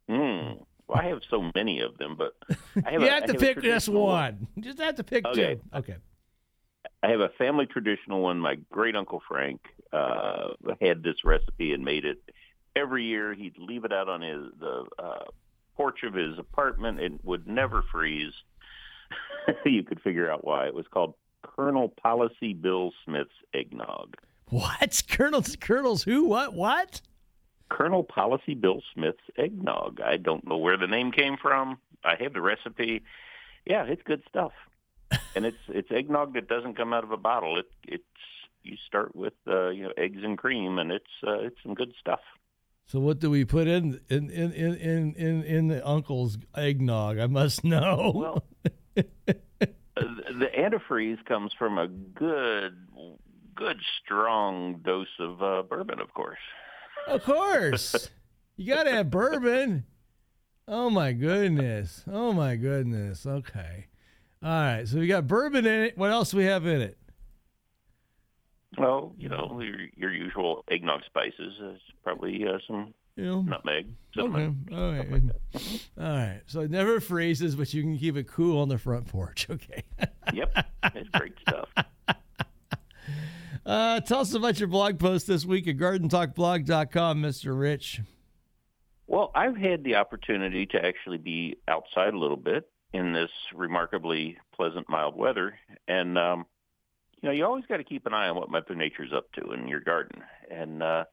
[0.09, 0.61] Hmm.
[0.87, 2.35] Well, I have so many of them, but
[2.85, 4.47] I have you a, have to have pick just one.
[4.55, 5.55] You just have to pick okay.
[5.55, 5.61] two.
[5.73, 5.95] Okay.
[7.03, 8.39] I have a family traditional one.
[8.39, 9.61] My great uncle Frank
[9.93, 10.49] uh,
[10.81, 12.17] had this recipe and made it
[12.75, 13.33] every year.
[13.33, 15.25] He'd leave it out on his the uh,
[15.75, 16.99] porch of his apartment.
[16.99, 18.33] It would never freeze.
[19.65, 20.67] you could figure out why.
[20.67, 24.15] It was called Colonel Policy Bill Smith's eggnog.
[24.49, 25.03] What?
[25.09, 26.25] Colonel's Colonel's who?
[26.25, 26.53] What?
[26.53, 27.01] What?
[27.69, 29.99] Colonel Policy Bill Smith's eggnog.
[30.01, 31.79] I don't know where the name came from.
[32.03, 33.03] I have the recipe.
[33.65, 34.51] Yeah, it's good stuff.
[35.35, 37.57] and it's it's eggnog that doesn't come out of a bottle.
[37.57, 38.03] It it's
[38.63, 41.93] you start with uh, you know eggs and cream, and it's uh, it's some good
[41.99, 42.21] stuff.
[42.87, 47.17] So what do we put in in in in in, in the uncle's eggnog?
[47.17, 48.11] I must know.
[48.13, 48.43] Well,
[48.95, 52.77] the antifreeze comes from a good,
[53.55, 56.37] good strong dose of uh, bourbon, of course.
[57.07, 58.09] Of course,
[58.55, 59.85] you got to have bourbon.
[60.67, 62.03] Oh my goodness!
[62.07, 63.25] Oh my goodness!
[63.25, 63.87] Okay,
[64.43, 64.87] all right.
[64.87, 65.97] So we got bourbon in it.
[65.97, 66.99] What else do we have in it?
[68.77, 71.55] Well, you know your, your usual eggnog spices.
[71.59, 73.87] There's probably uh, some you know, nutmeg.
[74.17, 74.51] Okay.
[74.73, 75.11] All right.
[75.11, 75.23] Like
[75.99, 76.41] All right.
[76.47, 79.47] So it never freezes, but you can keep it cool on the front porch.
[79.55, 79.83] Okay.
[80.33, 80.51] yep.
[80.95, 81.69] It's great stuff.
[83.65, 87.57] Uh, tell us about your blog post this week at gardentalkblog.com, Mr.
[87.57, 88.01] Rich.
[89.07, 94.37] Well, I've had the opportunity to actually be outside a little bit in this remarkably
[94.53, 95.57] pleasant, mild weather.
[95.87, 96.45] And um,
[97.21, 99.51] you know, you always got to keep an eye on what Mother Nature's up to
[99.51, 100.21] in your garden.
[100.51, 101.05] And uh,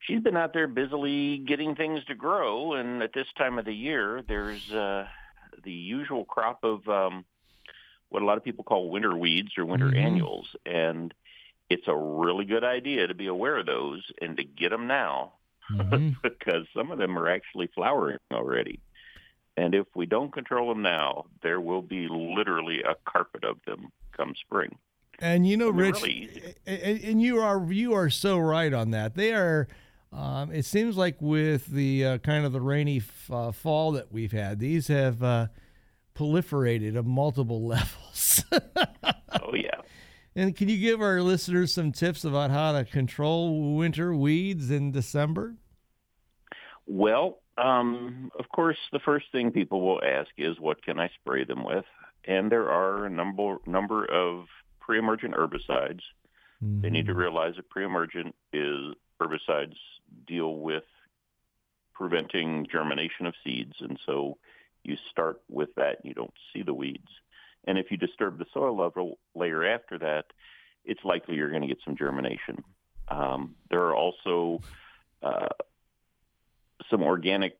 [0.00, 2.74] she's been out there busily getting things to grow.
[2.74, 5.06] And at this time of the year, there's uh,
[5.64, 7.24] the usual crop of um,
[8.08, 9.98] what a lot of people call winter weeds or winter Mhm.
[10.04, 11.12] annuals, and
[11.68, 15.32] it's a really good idea to be aware of those and to get them now
[15.68, 16.10] Mm-hmm.
[16.22, 18.78] because some of them are actually flowering already.
[19.56, 23.90] And if we don't control them now, there will be literally a carpet of them
[24.16, 24.76] come spring.
[25.18, 28.90] And you know, And Rich, really and, and you are you are so right on
[28.90, 29.14] that.
[29.14, 29.66] They are.
[30.12, 34.12] Um, it seems like with the uh, kind of the rainy f- uh, fall that
[34.12, 35.48] we've had, these have uh,
[36.14, 38.44] proliferated at multiple levels.
[38.52, 39.80] oh yeah.
[40.34, 44.92] And can you give our listeners some tips about how to control winter weeds in
[44.92, 45.56] December?
[46.86, 51.44] Well, um, of course, the first thing people will ask is, what can I spray
[51.44, 51.84] them with?
[52.24, 54.46] And there are a number number of
[54.80, 56.02] pre-emergent herbicides.
[56.82, 59.76] They need to realize that pre-emergent is herbicides
[60.26, 60.84] deal with
[61.92, 64.38] preventing germination of seeds, and so
[64.84, 65.98] you start with that.
[65.98, 67.08] And You don't see the weeds,
[67.66, 70.26] and if you disturb the soil level layer after that,
[70.84, 72.62] it's likely you're going to get some germination.
[73.08, 74.60] Um, there are also
[75.22, 75.48] uh,
[76.90, 77.58] some organic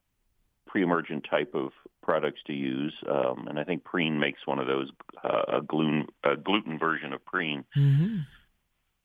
[0.66, 1.70] pre-emergent type of
[2.03, 4.91] products to use, um, and I think Preen makes one of those,
[5.24, 7.64] uh, a gluten a gluten version of Preen.
[7.77, 8.18] Mm-hmm.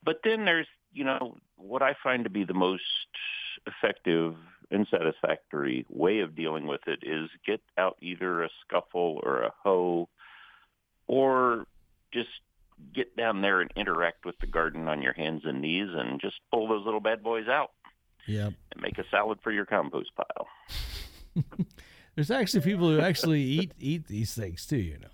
[0.04, 2.84] But then there's, you know, what I find to be the most
[3.68, 4.36] effective
[4.72, 9.54] and satisfactory way of dealing with it is get out either a scuffle or a
[9.64, 10.10] hoe,
[11.08, 11.66] or
[12.12, 12.30] just
[12.96, 16.38] get down there and interact with the garden on your hands and knees and just
[16.52, 17.72] pull those little bad boys out
[18.28, 18.54] Yep.
[18.72, 20.48] and make a salad for your compost pile.
[22.16, 24.78] There's actually people who actually eat eat these things too.
[24.78, 25.08] You know.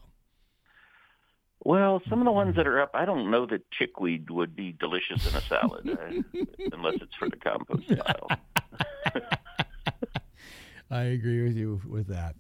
[1.64, 4.72] Well, some of the ones that are up, I don't know that chickweed would be
[4.80, 6.40] delicious in a salad, uh,
[6.72, 8.30] unless it's for the compost pile.
[10.90, 12.36] I agree with you with that.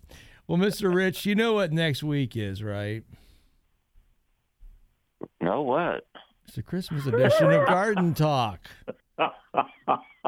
[0.48, 0.94] Well, Mr.
[0.94, 3.04] Rich, you know what next week is, right?
[5.42, 6.08] Know what?
[6.46, 8.62] It's the Christmas edition of Garden Talk.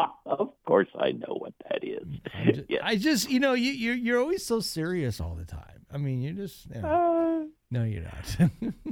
[0.25, 2.03] of course, I know what that is.
[2.69, 2.81] Yes.
[2.83, 5.85] I just, you know, you you're, you're always so serious all the time.
[5.91, 7.45] I mean, you're just you know, uh.
[7.71, 8.37] no, you're not.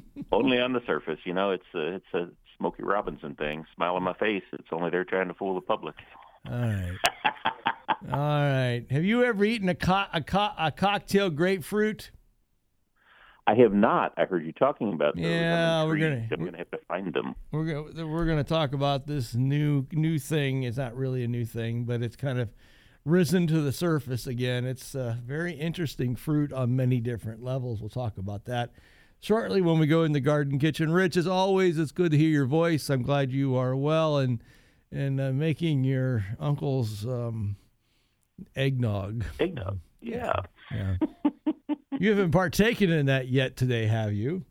[0.32, 1.52] Only on the surface, you know.
[1.52, 3.66] It's a it's a Smokey Robinson thing.
[3.76, 4.44] Smile on my face.
[4.54, 5.96] It's only they're trying to fool the public.
[6.50, 6.98] all right,
[8.12, 8.86] all right.
[8.90, 12.12] Have you ever eaten a co- a, co- a cocktail grapefruit?
[13.50, 14.14] I have not.
[14.18, 15.24] I heard you talking about those.
[15.26, 17.34] Yeah, we're gonna- I'm gonna have to find them.
[17.52, 20.64] We're gonna we're gonna talk about this new new thing.
[20.64, 22.50] It's not really a new thing, but it's kind of
[23.06, 24.66] risen to the surface again.
[24.66, 27.80] It's a very interesting fruit on many different levels.
[27.80, 28.72] We'll talk about that
[29.22, 30.92] shortly when we go in the garden kitchen.
[30.92, 32.90] Rich, as always, it's good to hear your voice.
[32.90, 34.44] I'm glad you are well and
[34.92, 37.56] and uh, making your uncle's um,
[38.58, 39.24] eggnog.
[39.40, 40.34] Eggnog, yeah.
[40.72, 40.98] Yeah.
[42.00, 44.46] you haven't partaken in that yet today, have you?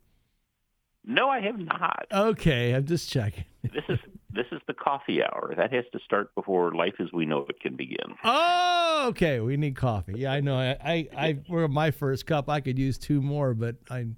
[1.04, 2.06] No, I have not.
[2.12, 3.44] Okay, I'm just checking.
[3.62, 3.98] This is
[4.32, 5.54] this is the coffee hour.
[5.56, 8.14] That has to start before life as we know it can begin.
[8.22, 9.40] Oh, okay.
[9.40, 10.14] We need coffee.
[10.16, 10.56] Yeah, I know.
[10.56, 14.16] I, I, I for my first cup, I could use two more, but I'm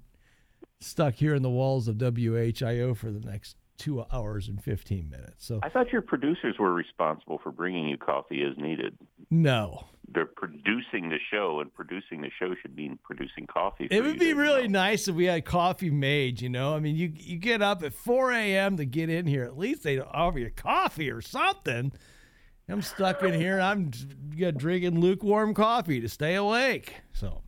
[0.81, 5.45] stuck here in the walls of WHIO for the next two hours and 15 minutes.
[5.45, 8.95] So, I thought your producers were responsible for bringing you coffee as needed.
[9.31, 9.85] no.
[10.11, 13.87] They're producing the show, and producing the show should mean producing coffee.
[13.87, 16.75] For It would be really nice if we had coffee made, you know?
[16.75, 18.77] I mean, you you get up at 4 a.m.
[18.77, 19.43] to get in here.
[19.43, 21.91] At least they'd offer you coffee or something.
[22.67, 23.59] I'm stuck in here.
[23.59, 23.91] I'm
[24.35, 26.95] drinking lukewarm coffee to stay awake.
[27.13, 27.43] So,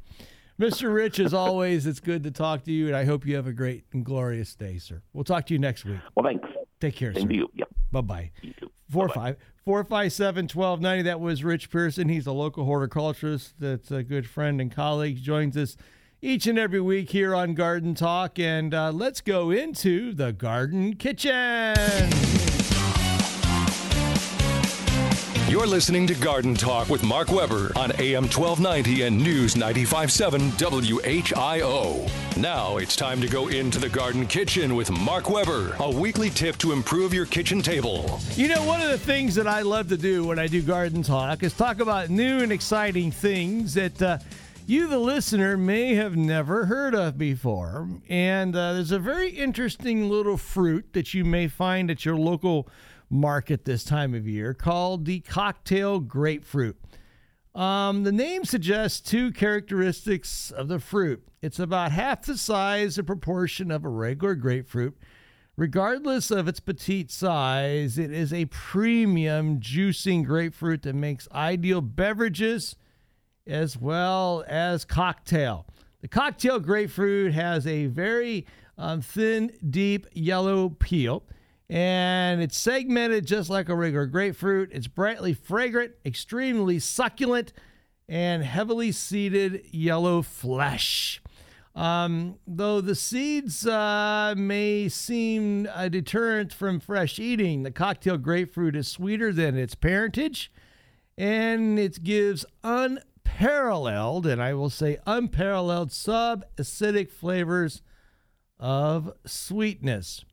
[0.62, 0.94] Mr.
[0.94, 3.52] Rich, as always, it's good to talk to you, and I hope you have a
[3.52, 5.02] great and glorious day, sir.
[5.12, 5.98] We'll talk to you next week.
[6.16, 6.48] Well, thanks.
[6.80, 7.34] Take care, Same sir.
[7.34, 7.50] you.
[7.56, 7.68] Yep.
[7.92, 8.32] Bye bye.
[8.88, 11.02] Four five four five seven twelve ninety.
[11.02, 12.10] That was Rich Pearson.
[12.10, 15.18] He's a local horticulturist that's a good friend and colleague.
[15.24, 15.78] Joins us
[16.22, 18.38] each and every week here on Garden Talk.
[18.38, 22.12] And uh, let's go into the garden kitchen.
[25.52, 32.10] You're listening to Garden Talk with Mark Webber on AM 1290 and News 957 WHIO.
[32.38, 36.56] Now it's time to go into the garden kitchen with Mark Webber, a weekly tip
[36.60, 38.22] to improve your kitchen table.
[38.36, 41.04] You know, one of the things that I love to do when I do Garden
[41.04, 44.20] Talk is talk about new and exciting things that uh,
[44.68, 47.90] you, the listener, may have never heard of before.
[48.08, 52.70] And uh, there's a very interesting little fruit that you may find at your local
[53.12, 56.78] market this time of year called the cocktail grapefruit.
[57.54, 61.28] Um, the name suggests two characteristics of the fruit.
[61.42, 64.98] It's about half the size and proportion of a regular grapefruit,
[65.58, 72.76] Regardless of its petite size, it is a premium juicing grapefruit that makes ideal beverages
[73.46, 75.68] as well as cocktail.
[76.00, 78.48] The cocktail grapefruit has a very
[78.78, 81.24] um, thin, deep yellow peel,
[81.72, 84.72] and it's segmented just like a regular grapefruit.
[84.74, 87.54] It's brightly fragrant, extremely succulent,
[88.10, 91.22] and heavily seeded yellow flesh.
[91.74, 98.76] Um, though the seeds uh, may seem a deterrent from fresh eating, the cocktail grapefruit
[98.76, 100.52] is sweeter than its parentage,
[101.18, 107.82] and it gives unparalleled, and I will say unparalleled, sub acidic flavors
[108.60, 110.26] of sweetness.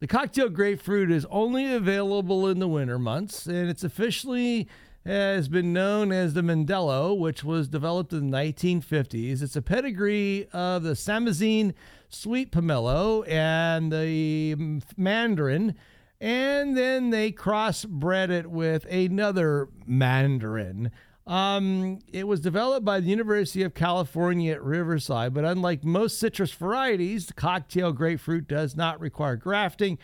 [0.00, 4.68] The cocktail grapefruit is only available in the winter months, and it's officially
[5.06, 9.40] has been known as the Mandalo, which was developed in the 1950s.
[9.40, 11.74] It's a pedigree of the Siamese
[12.08, 15.76] sweet pomelo and the mandarin,
[16.20, 20.90] and then they crossbred it with another mandarin.
[21.26, 26.52] Um, it was developed by the University of California at Riverside, but unlike most citrus
[26.52, 29.98] varieties, the cocktail grapefruit does not require grafting.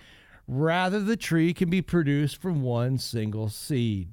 [0.48, 4.08] Rather, the tree can be produced from one single seed.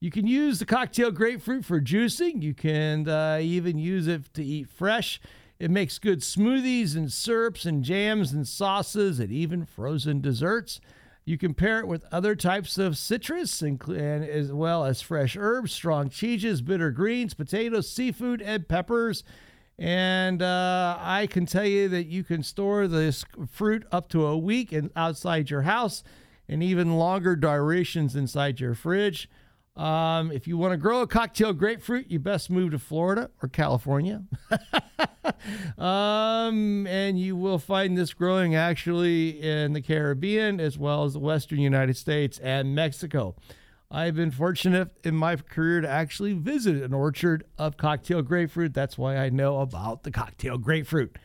[0.00, 2.42] You can use the cocktail grapefruit for juicing.
[2.42, 5.18] You can uh, even use it to eat fresh.
[5.58, 10.78] It makes good smoothies and syrups and jams and sauces and even frozen desserts.
[11.24, 15.72] You can pair it with other types of citrus and, as well as fresh herbs,
[15.72, 19.24] strong cheeses, bitter greens, potatoes, seafood, and peppers.
[19.78, 24.36] And uh, I can tell you that you can store this fruit up to a
[24.36, 26.04] week and outside your house
[26.46, 29.28] and even longer durations inside your fridge.
[29.76, 33.48] Um, if you want to grow a cocktail grapefruit, you best move to Florida or
[33.48, 34.22] California.
[35.78, 41.18] um, and you will find this growing actually in the Caribbean as well as the
[41.18, 43.34] Western United States and Mexico.
[43.90, 48.74] I've been fortunate in my career to actually visit an orchard of cocktail grapefruit.
[48.74, 51.16] That's why I know about the cocktail grapefruit.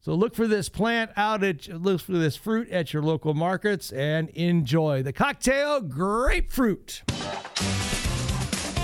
[0.00, 3.92] So look for this plant out at look for this fruit at your local markets
[3.92, 7.02] and enjoy the cocktail grapefruit.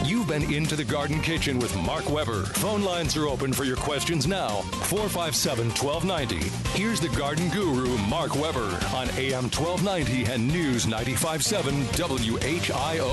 [0.09, 2.45] You've been into the Garden Kitchen with Mark Webber.
[2.45, 4.63] Phone lines are open for your questions now.
[4.89, 6.49] 457 1290.
[6.71, 13.13] Here's the garden guru, Mark Webber, on AM 1290 and News 957 WHIO.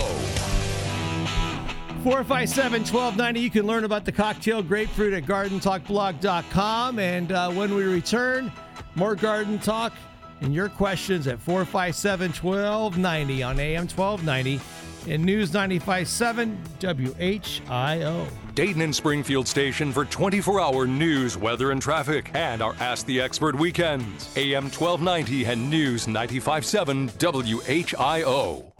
[2.01, 3.39] 457 1290.
[3.41, 6.99] You can learn about the cocktail grapefruit at gardentalkblog.com.
[6.99, 8.49] And uh, when we return,
[8.95, 9.91] more garden talk
[10.39, 14.61] and your questions at 457 1290 on AM 1290
[15.07, 18.27] and News 957 WHIO.
[18.55, 23.19] Dayton and Springfield station for 24 hour news, weather, and traffic, and our Ask the
[23.19, 24.35] Expert weekends.
[24.37, 28.71] AM 1290 and News 957 WHIO.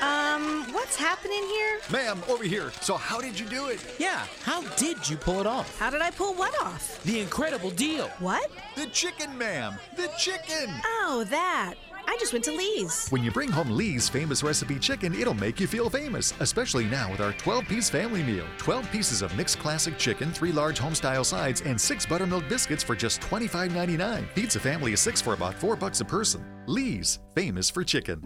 [0.00, 1.80] Um, what's happening here?
[1.90, 2.70] Ma'am, over here.
[2.80, 3.84] So, how did you do it?
[3.98, 5.76] Yeah, how did you pull it off?
[5.78, 7.02] How did I pull what off?
[7.02, 8.06] The incredible deal.
[8.20, 8.50] What?
[8.76, 9.74] The chicken, ma'am.
[9.96, 10.72] The chicken.
[10.84, 11.74] Oh, that.
[12.06, 13.08] I just went to Lee's.
[13.08, 17.10] When you bring home Lee's famous recipe chicken, it'll make you feel famous, especially now
[17.10, 18.46] with our 12 piece family meal.
[18.58, 22.94] 12 pieces of mixed classic chicken, 3 large homestyle sides, and 6 buttermilk biscuits for
[22.96, 24.28] just $25.99.
[24.34, 26.44] Feeds a family of 6 for about 4 bucks a person.
[26.66, 28.22] Lee's, famous for chicken.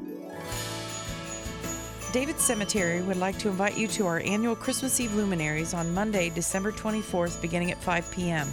[2.12, 6.30] David Cemetery would like to invite you to our annual Christmas Eve luminaries on Monday,
[6.30, 8.52] December 24th, beginning at 5 p.m.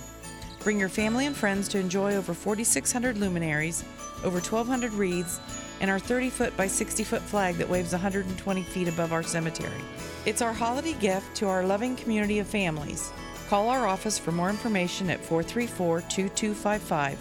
[0.64, 3.84] Bring your family and friends to enjoy over 4,600 luminaries,
[4.24, 5.40] over 1,200 wreaths,
[5.80, 9.82] and our 30 foot by 60 foot flag that waves 120 feet above our cemetery.
[10.26, 13.12] It's our holiday gift to our loving community of families.
[13.50, 17.20] Call our office for more information at 434 2255.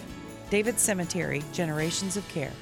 [0.49, 2.53] David Cemetery, Generations of Care.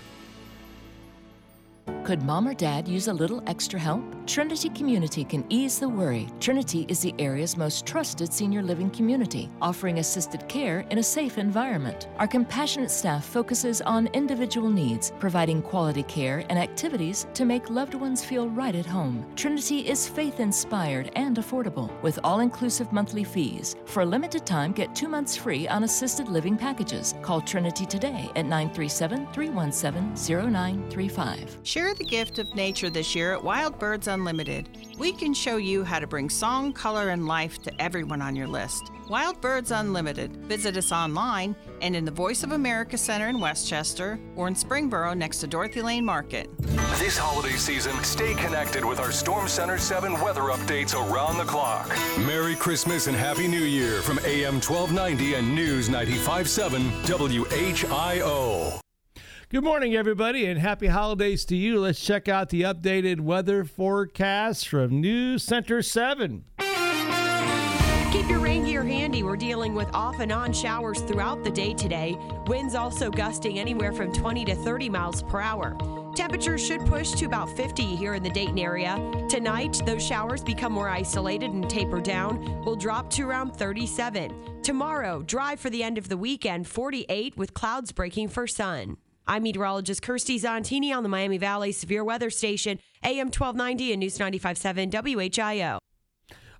[2.03, 4.03] Could mom or dad use a little extra help?
[4.29, 6.27] Trinity Community can ease the worry.
[6.39, 11.39] Trinity is the area's most trusted senior living community, offering assisted care in a safe
[11.39, 12.07] environment.
[12.19, 17.95] Our compassionate staff focuses on individual needs, providing quality care and activities to make loved
[17.95, 19.25] ones feel right at home.
[19.35, 23.75] Trinity is faith inspired and affordable, with all inclusive monthly fees.
[23.85, 27.15] For a limited time, get two months free on assisted living packages.
[27.23, 31.57] Call Trinity today at 937 317 0935.
[31.63, 34.67] Share the gift of nature this year at Wild Birds Unlimited Unlimited.
[34.97, 38.47] We can show you how to bring song, color, and life to everyone on your
[38.47, 38.91] list.
[39.07, 40.35] Wild Birds Unlimited.
[40.45, 45.15] Visit us online and in the Voice of America Center in Westchester or in Springboro
[45.15, 46.49] next to Dorothy Lane Market.
[46.97, 51.87] This holiday season, stay connected with our Storm Center 7 weather updates around the clock.
[52.27, 58.81] Merry Christmas and Happy New Year from AM 1290 and News 957 WHIO.
[59.51, 61.79] Good morning, everybody, and happy holidays to you.
[61.79, 66.45] Let's check out the updated weather forecast from News Center 7.
[68.11, 69.23] Keep your rain gear handy.
[69.23, 72.15] We're dealing with off and on showers throughout the day today.
[72.45, 75.75] Winds also gusting anywhere from 20 to 30 miles per hour.
[76.15, 78.99] Temperatures should push to about 50 here in the Dayton area.
[79.29, 82.63] Tonight, those showers become more isolated and taper down.
[82.65, 84.61] Will drop to around 37.
[84.61, 88.97] Tomorrow, dry for the end of the weekend, 48 with clouds breaking for sun.
[89.29, 94.17] I'm meteorologist Kirstie Zontini on the Miami Valley Severe Weather Station, AM 1290 and News
[94.17, 95.77] 95.7 WHIO.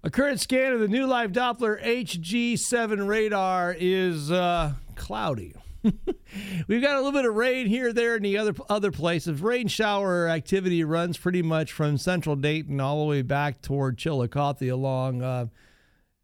[0.04, 5.56] A current scan of the new live Doppler HG7 radar is uh, cloudy.
[6.68, 9.42] We've got a little bit of rain here, there, and the other other places.
[9.42, 14.70] Rain shower activity runs pretty much from central Dayton all the way back toward Chillicothe
[14.70, 15.48] along uh,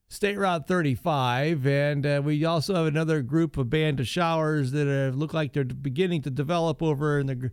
[0.07, 1.65] State Route 35.
[1.65, 5.63] And uh, we also have another group of band of showers that look like they're
[5.63, 7.51] beginning to develop over in the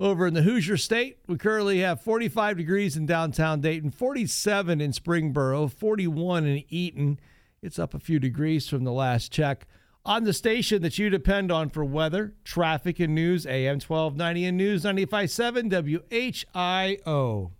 [0.00, 1.18] over in the Hoosier State.
[1.28, 7.20] We currently have 45 degrees in downtown Dayton, 47 in Springboro, 41 in Eaton.
[7.62, 9.66] It's up a few degrees from the last check.
[10.04, 14.56] On the station that you depend on for weather, traffic, and news, AM 1290 and
[14.58, 17.52] News 957 WHIO.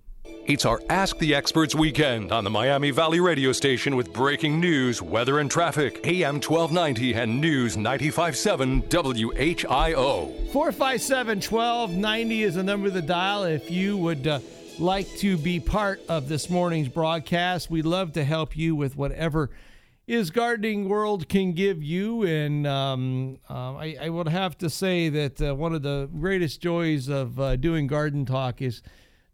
[0.47, 5.01] It's our Ask the Experts weekend on the Miami Valley radio station with breaking news,
[5.01, 6.01] weather, and traffic.
[6.05, 10.53] AM 1290 and News 957 WHIO.
[10.53, 14.41] 457 1290 is the number of the dial if you would uh,
[14.79, 17.71] like to be part of this morning's broadcast.
[17.71, 19.49] We'd love to help you with whatever
[20.07, 25.09] is gardening world can give you and um, uh, I, I, would have to say
[25.09, 28.83] that uh, one of the greatest joys of uh, doing garden talk is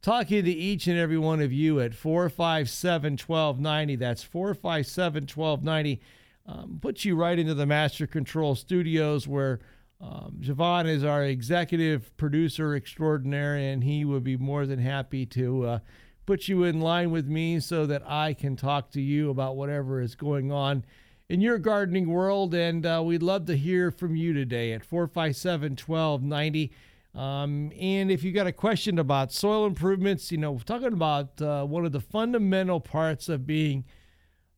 [0.02, 3.96] talking to each and every one of you at 457 1290.
[3.96, 6.00] That's 457 1290.
[6.46, 9.60] Um, puts you right into the Master Control Studios where
[10.00, 15.66] um, Javon is our executive producer extraordinaire, and he would be more than happy to
[15.66, 15.78] uh,
[16.24, 20.00] put you in line with me so that I can talk to you about whatever
[20.00, 20.84] is going on
[21.28, 22.54] in your gardening world.
[22.54, 26.72] And uh, we'd love to hear from you today at 457 1290.
[27.14, 31.40] Um, and if you got a question about soil improvements, you know, we're talking about
[31.42, 33.84] uh, one of the fundamental parts of being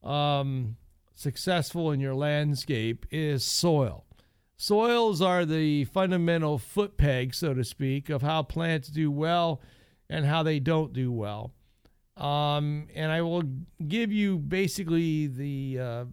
[0.03, 0.77] um,
[1.15, 4.05] successful in your landscape is soil.
[4.57, 9.61] Soils are the fundamental foot peg, so to speak, of how plants do well
[10.11, 11.55] and how they don't do well.
[12.17, 13.45] Um, and I will
[13.89, 16.05] give you basically the, uh,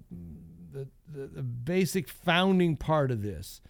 [0.71, 3.61] the, the, the basic founding part of this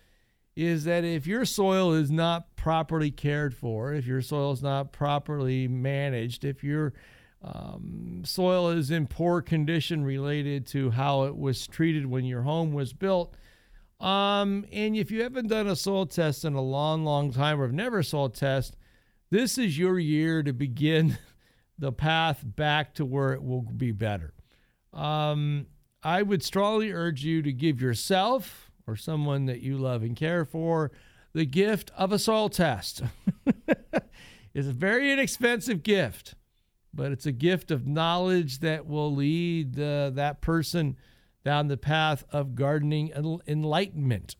[0.60, 4.92] is that if your soil is not properly cared for, if your soil is not
[4.92, 6.94] properly managed, if your
[7.42, 12.74] um, soil is in poor condition related to how it was treated when your home
[12.74, 13.36] was built,
[14.02, 17.66] um, and if you haven't done a soil test in a long, long time or
[17.66, 18.76] have never soil test,
[19.30, 21.18] this is your year to begin
[21.78, 24.34] the path back to where it will be better.
[24.92, 25.68] Um,
[26.04, 30.44] I would strongly urge you to give yourself, or someone that you love and care
[30.44, 30.92] for
[31.34, 33.04] the gift of a soil test.
[34.54, 36.34] is a very inexpensive gift,
[36.94, 40.98] but it's a gift of knowledge that will lead uh, that person
[41.46, 43.12] down the path of gardening
[43.48, 44.36] enlightenment.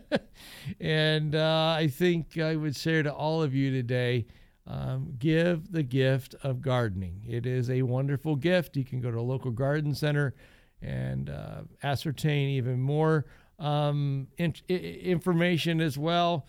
[0.80, 4.26] and uh, I think I would share to all of you today
[4.66, 7.24] um, give the gift of gardening.
[7.26, 8.76] It is a wonderful gift.
[8.76, 10.34] You can go to a local garden center
[10.80, 13.26] and uh, ascertain even more
[13.58, 16.46] um, in, information as well.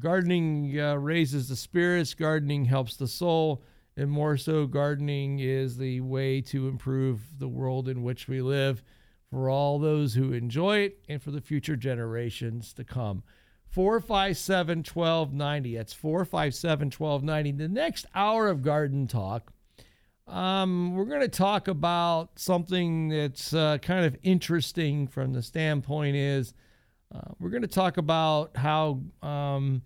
[0.00, 3.62] Gardening uh, raises the spirits, gardening helps the soul,
[3.96, 8.82] and more so, gardening is the way to improve the world in which we live
[9.30, 13.22] for all those who enjoy it and for the future generations to come.
[13.68, 15.76] 457 1290.
[15.76, 17.52] That's 457 1290.
[17.52, 19.52] The next hour of garden talk
[20.26, 26.16] um, we're going to talk about something that's uh, kind of interesting from the standpoint
[26.16, 26.52] is
[27.14, 29.82] uh, we're going to talk about how um,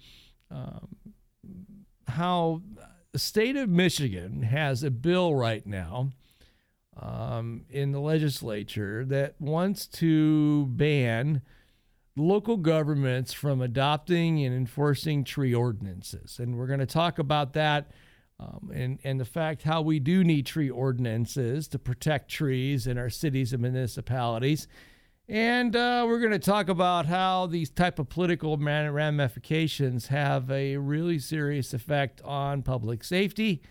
[0.50, 0.88] um,
[2.08, 2.62] how
[3.12, 6.10] the state of Michigan has a bill right now
[7.00, 11.42] um, in the legislature that wants to ban
[12.16, 17.90] local governments from adopting and enforcing tree ordinances, and we're going to talk about that
[18.40, 22.96] um, and, and the fact how we do need tree ordinances to protect trees in
[22.96, 24.66] our cities and municipalities.
[25.28, 30.78] And uh, we're going to talk about how these type of political ramifications have a
[30.78, 33.62] really serious effect on public safety,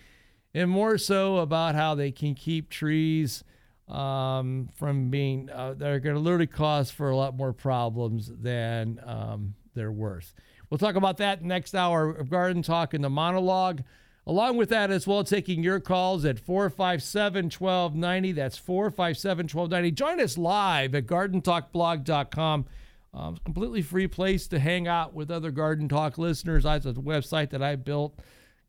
[0.53, 3.43] and more so about how they can keep trees
[3.88, 8.99] um, from being uh, they're going to literally cause for a lot more problems than
[9.03, 10.34] um, they're worth.
[10.70, 13.82] We'll talk about that next hour of Garden Talk in the monologue.
[14.30, 18.32] Along with that, as well, taking your calls at 457 1290.
[18.34, 19.91] That's 457 1290.
[19.91, 22.65] Join us live at gardentalkblog.com.
[23.11, 26.63] Um, completely free place to hang out with other Garden Talk listeners.
[26.63, 28.19] It's a website that I built,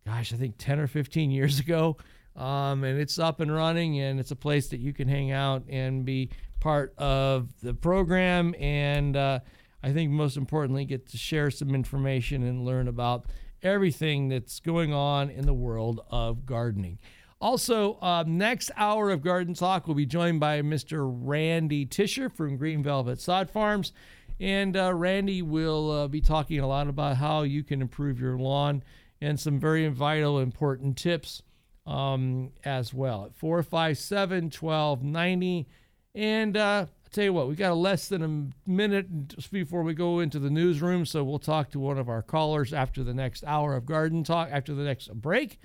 [0.06, 1.98] gosh, I think 10 or 15 years ago.
[2.36, 5.64] Um, and it's up and running, and it's a place that you can hang out
[5.68, 6.30] and be
[6.60, 8.54] part of the program.
[8.58, 9.40] And uh,
[9.82, 13.26] I think most importantly, get to share some information and learn about
[13.62, 16.98] everything that's going on in the world of gardening.
[17.40, 21.10] Also, uh, next hour of Garden Talk, we'll be joined by Mr.
[21.10, 23.92] Randy Tisher from Green Velvet Sod Farms.
[24.38, 28.38] And uh, Randy will uh, be talking a lot about how you can improve your
[28.38, 28.82] lawn
[29.20, 31.42] and some very vital, important tips
[31.86, 33.26] um, as well.
[33.26, 35.66] At 457 1290.
[36.14, 40.20] And uh, tell you what, we got less than a minute just before we go
[40.20, 43.74] into the newsroom, so we'll talk to one of our callers after the next hour
[43.74, 45.58] of garden talk, after the next break.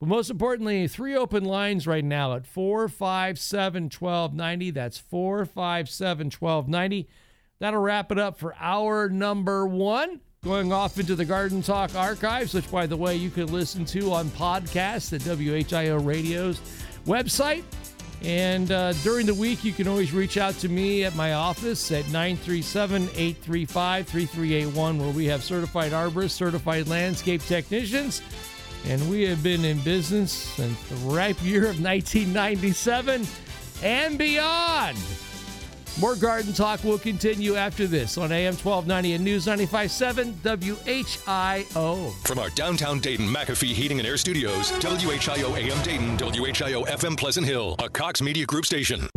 [0.00, 4.70] But most importantly, three open lines right now at 457 1290.
[4.70, 7.08] That's 457 1290.
[7.58, 10.20] That'll wrap it up for hour number one.
[10.44, 14.12] Going off into the Garden Talk archives, which, by the way, you can listen to
[14.12, 16.60] on podcasts at WHIO Radio's
[17.06, 17.64] website.
[18.22, 21.92] And uh, during the week, you can always reach out to me at my office
[21.92, 28.22] at 937 835 3381, where we have certified arborists, certified landscape technicians,
[28.86, 33.26] and we have been in business since the ripe year of 1997
[33.82, 34.98] and beyond.
[36.00, 42.12] More garden talk will continue after this on AM 1290 and News 95.7 WHIO.
[42.22, 47.46] From our downtown Dayton McAfee Heating and Air Studios, WHIO AM Dayton, WHIO FM Pleasant
[47.46, 49.08] Hill, a Cox Media Group station.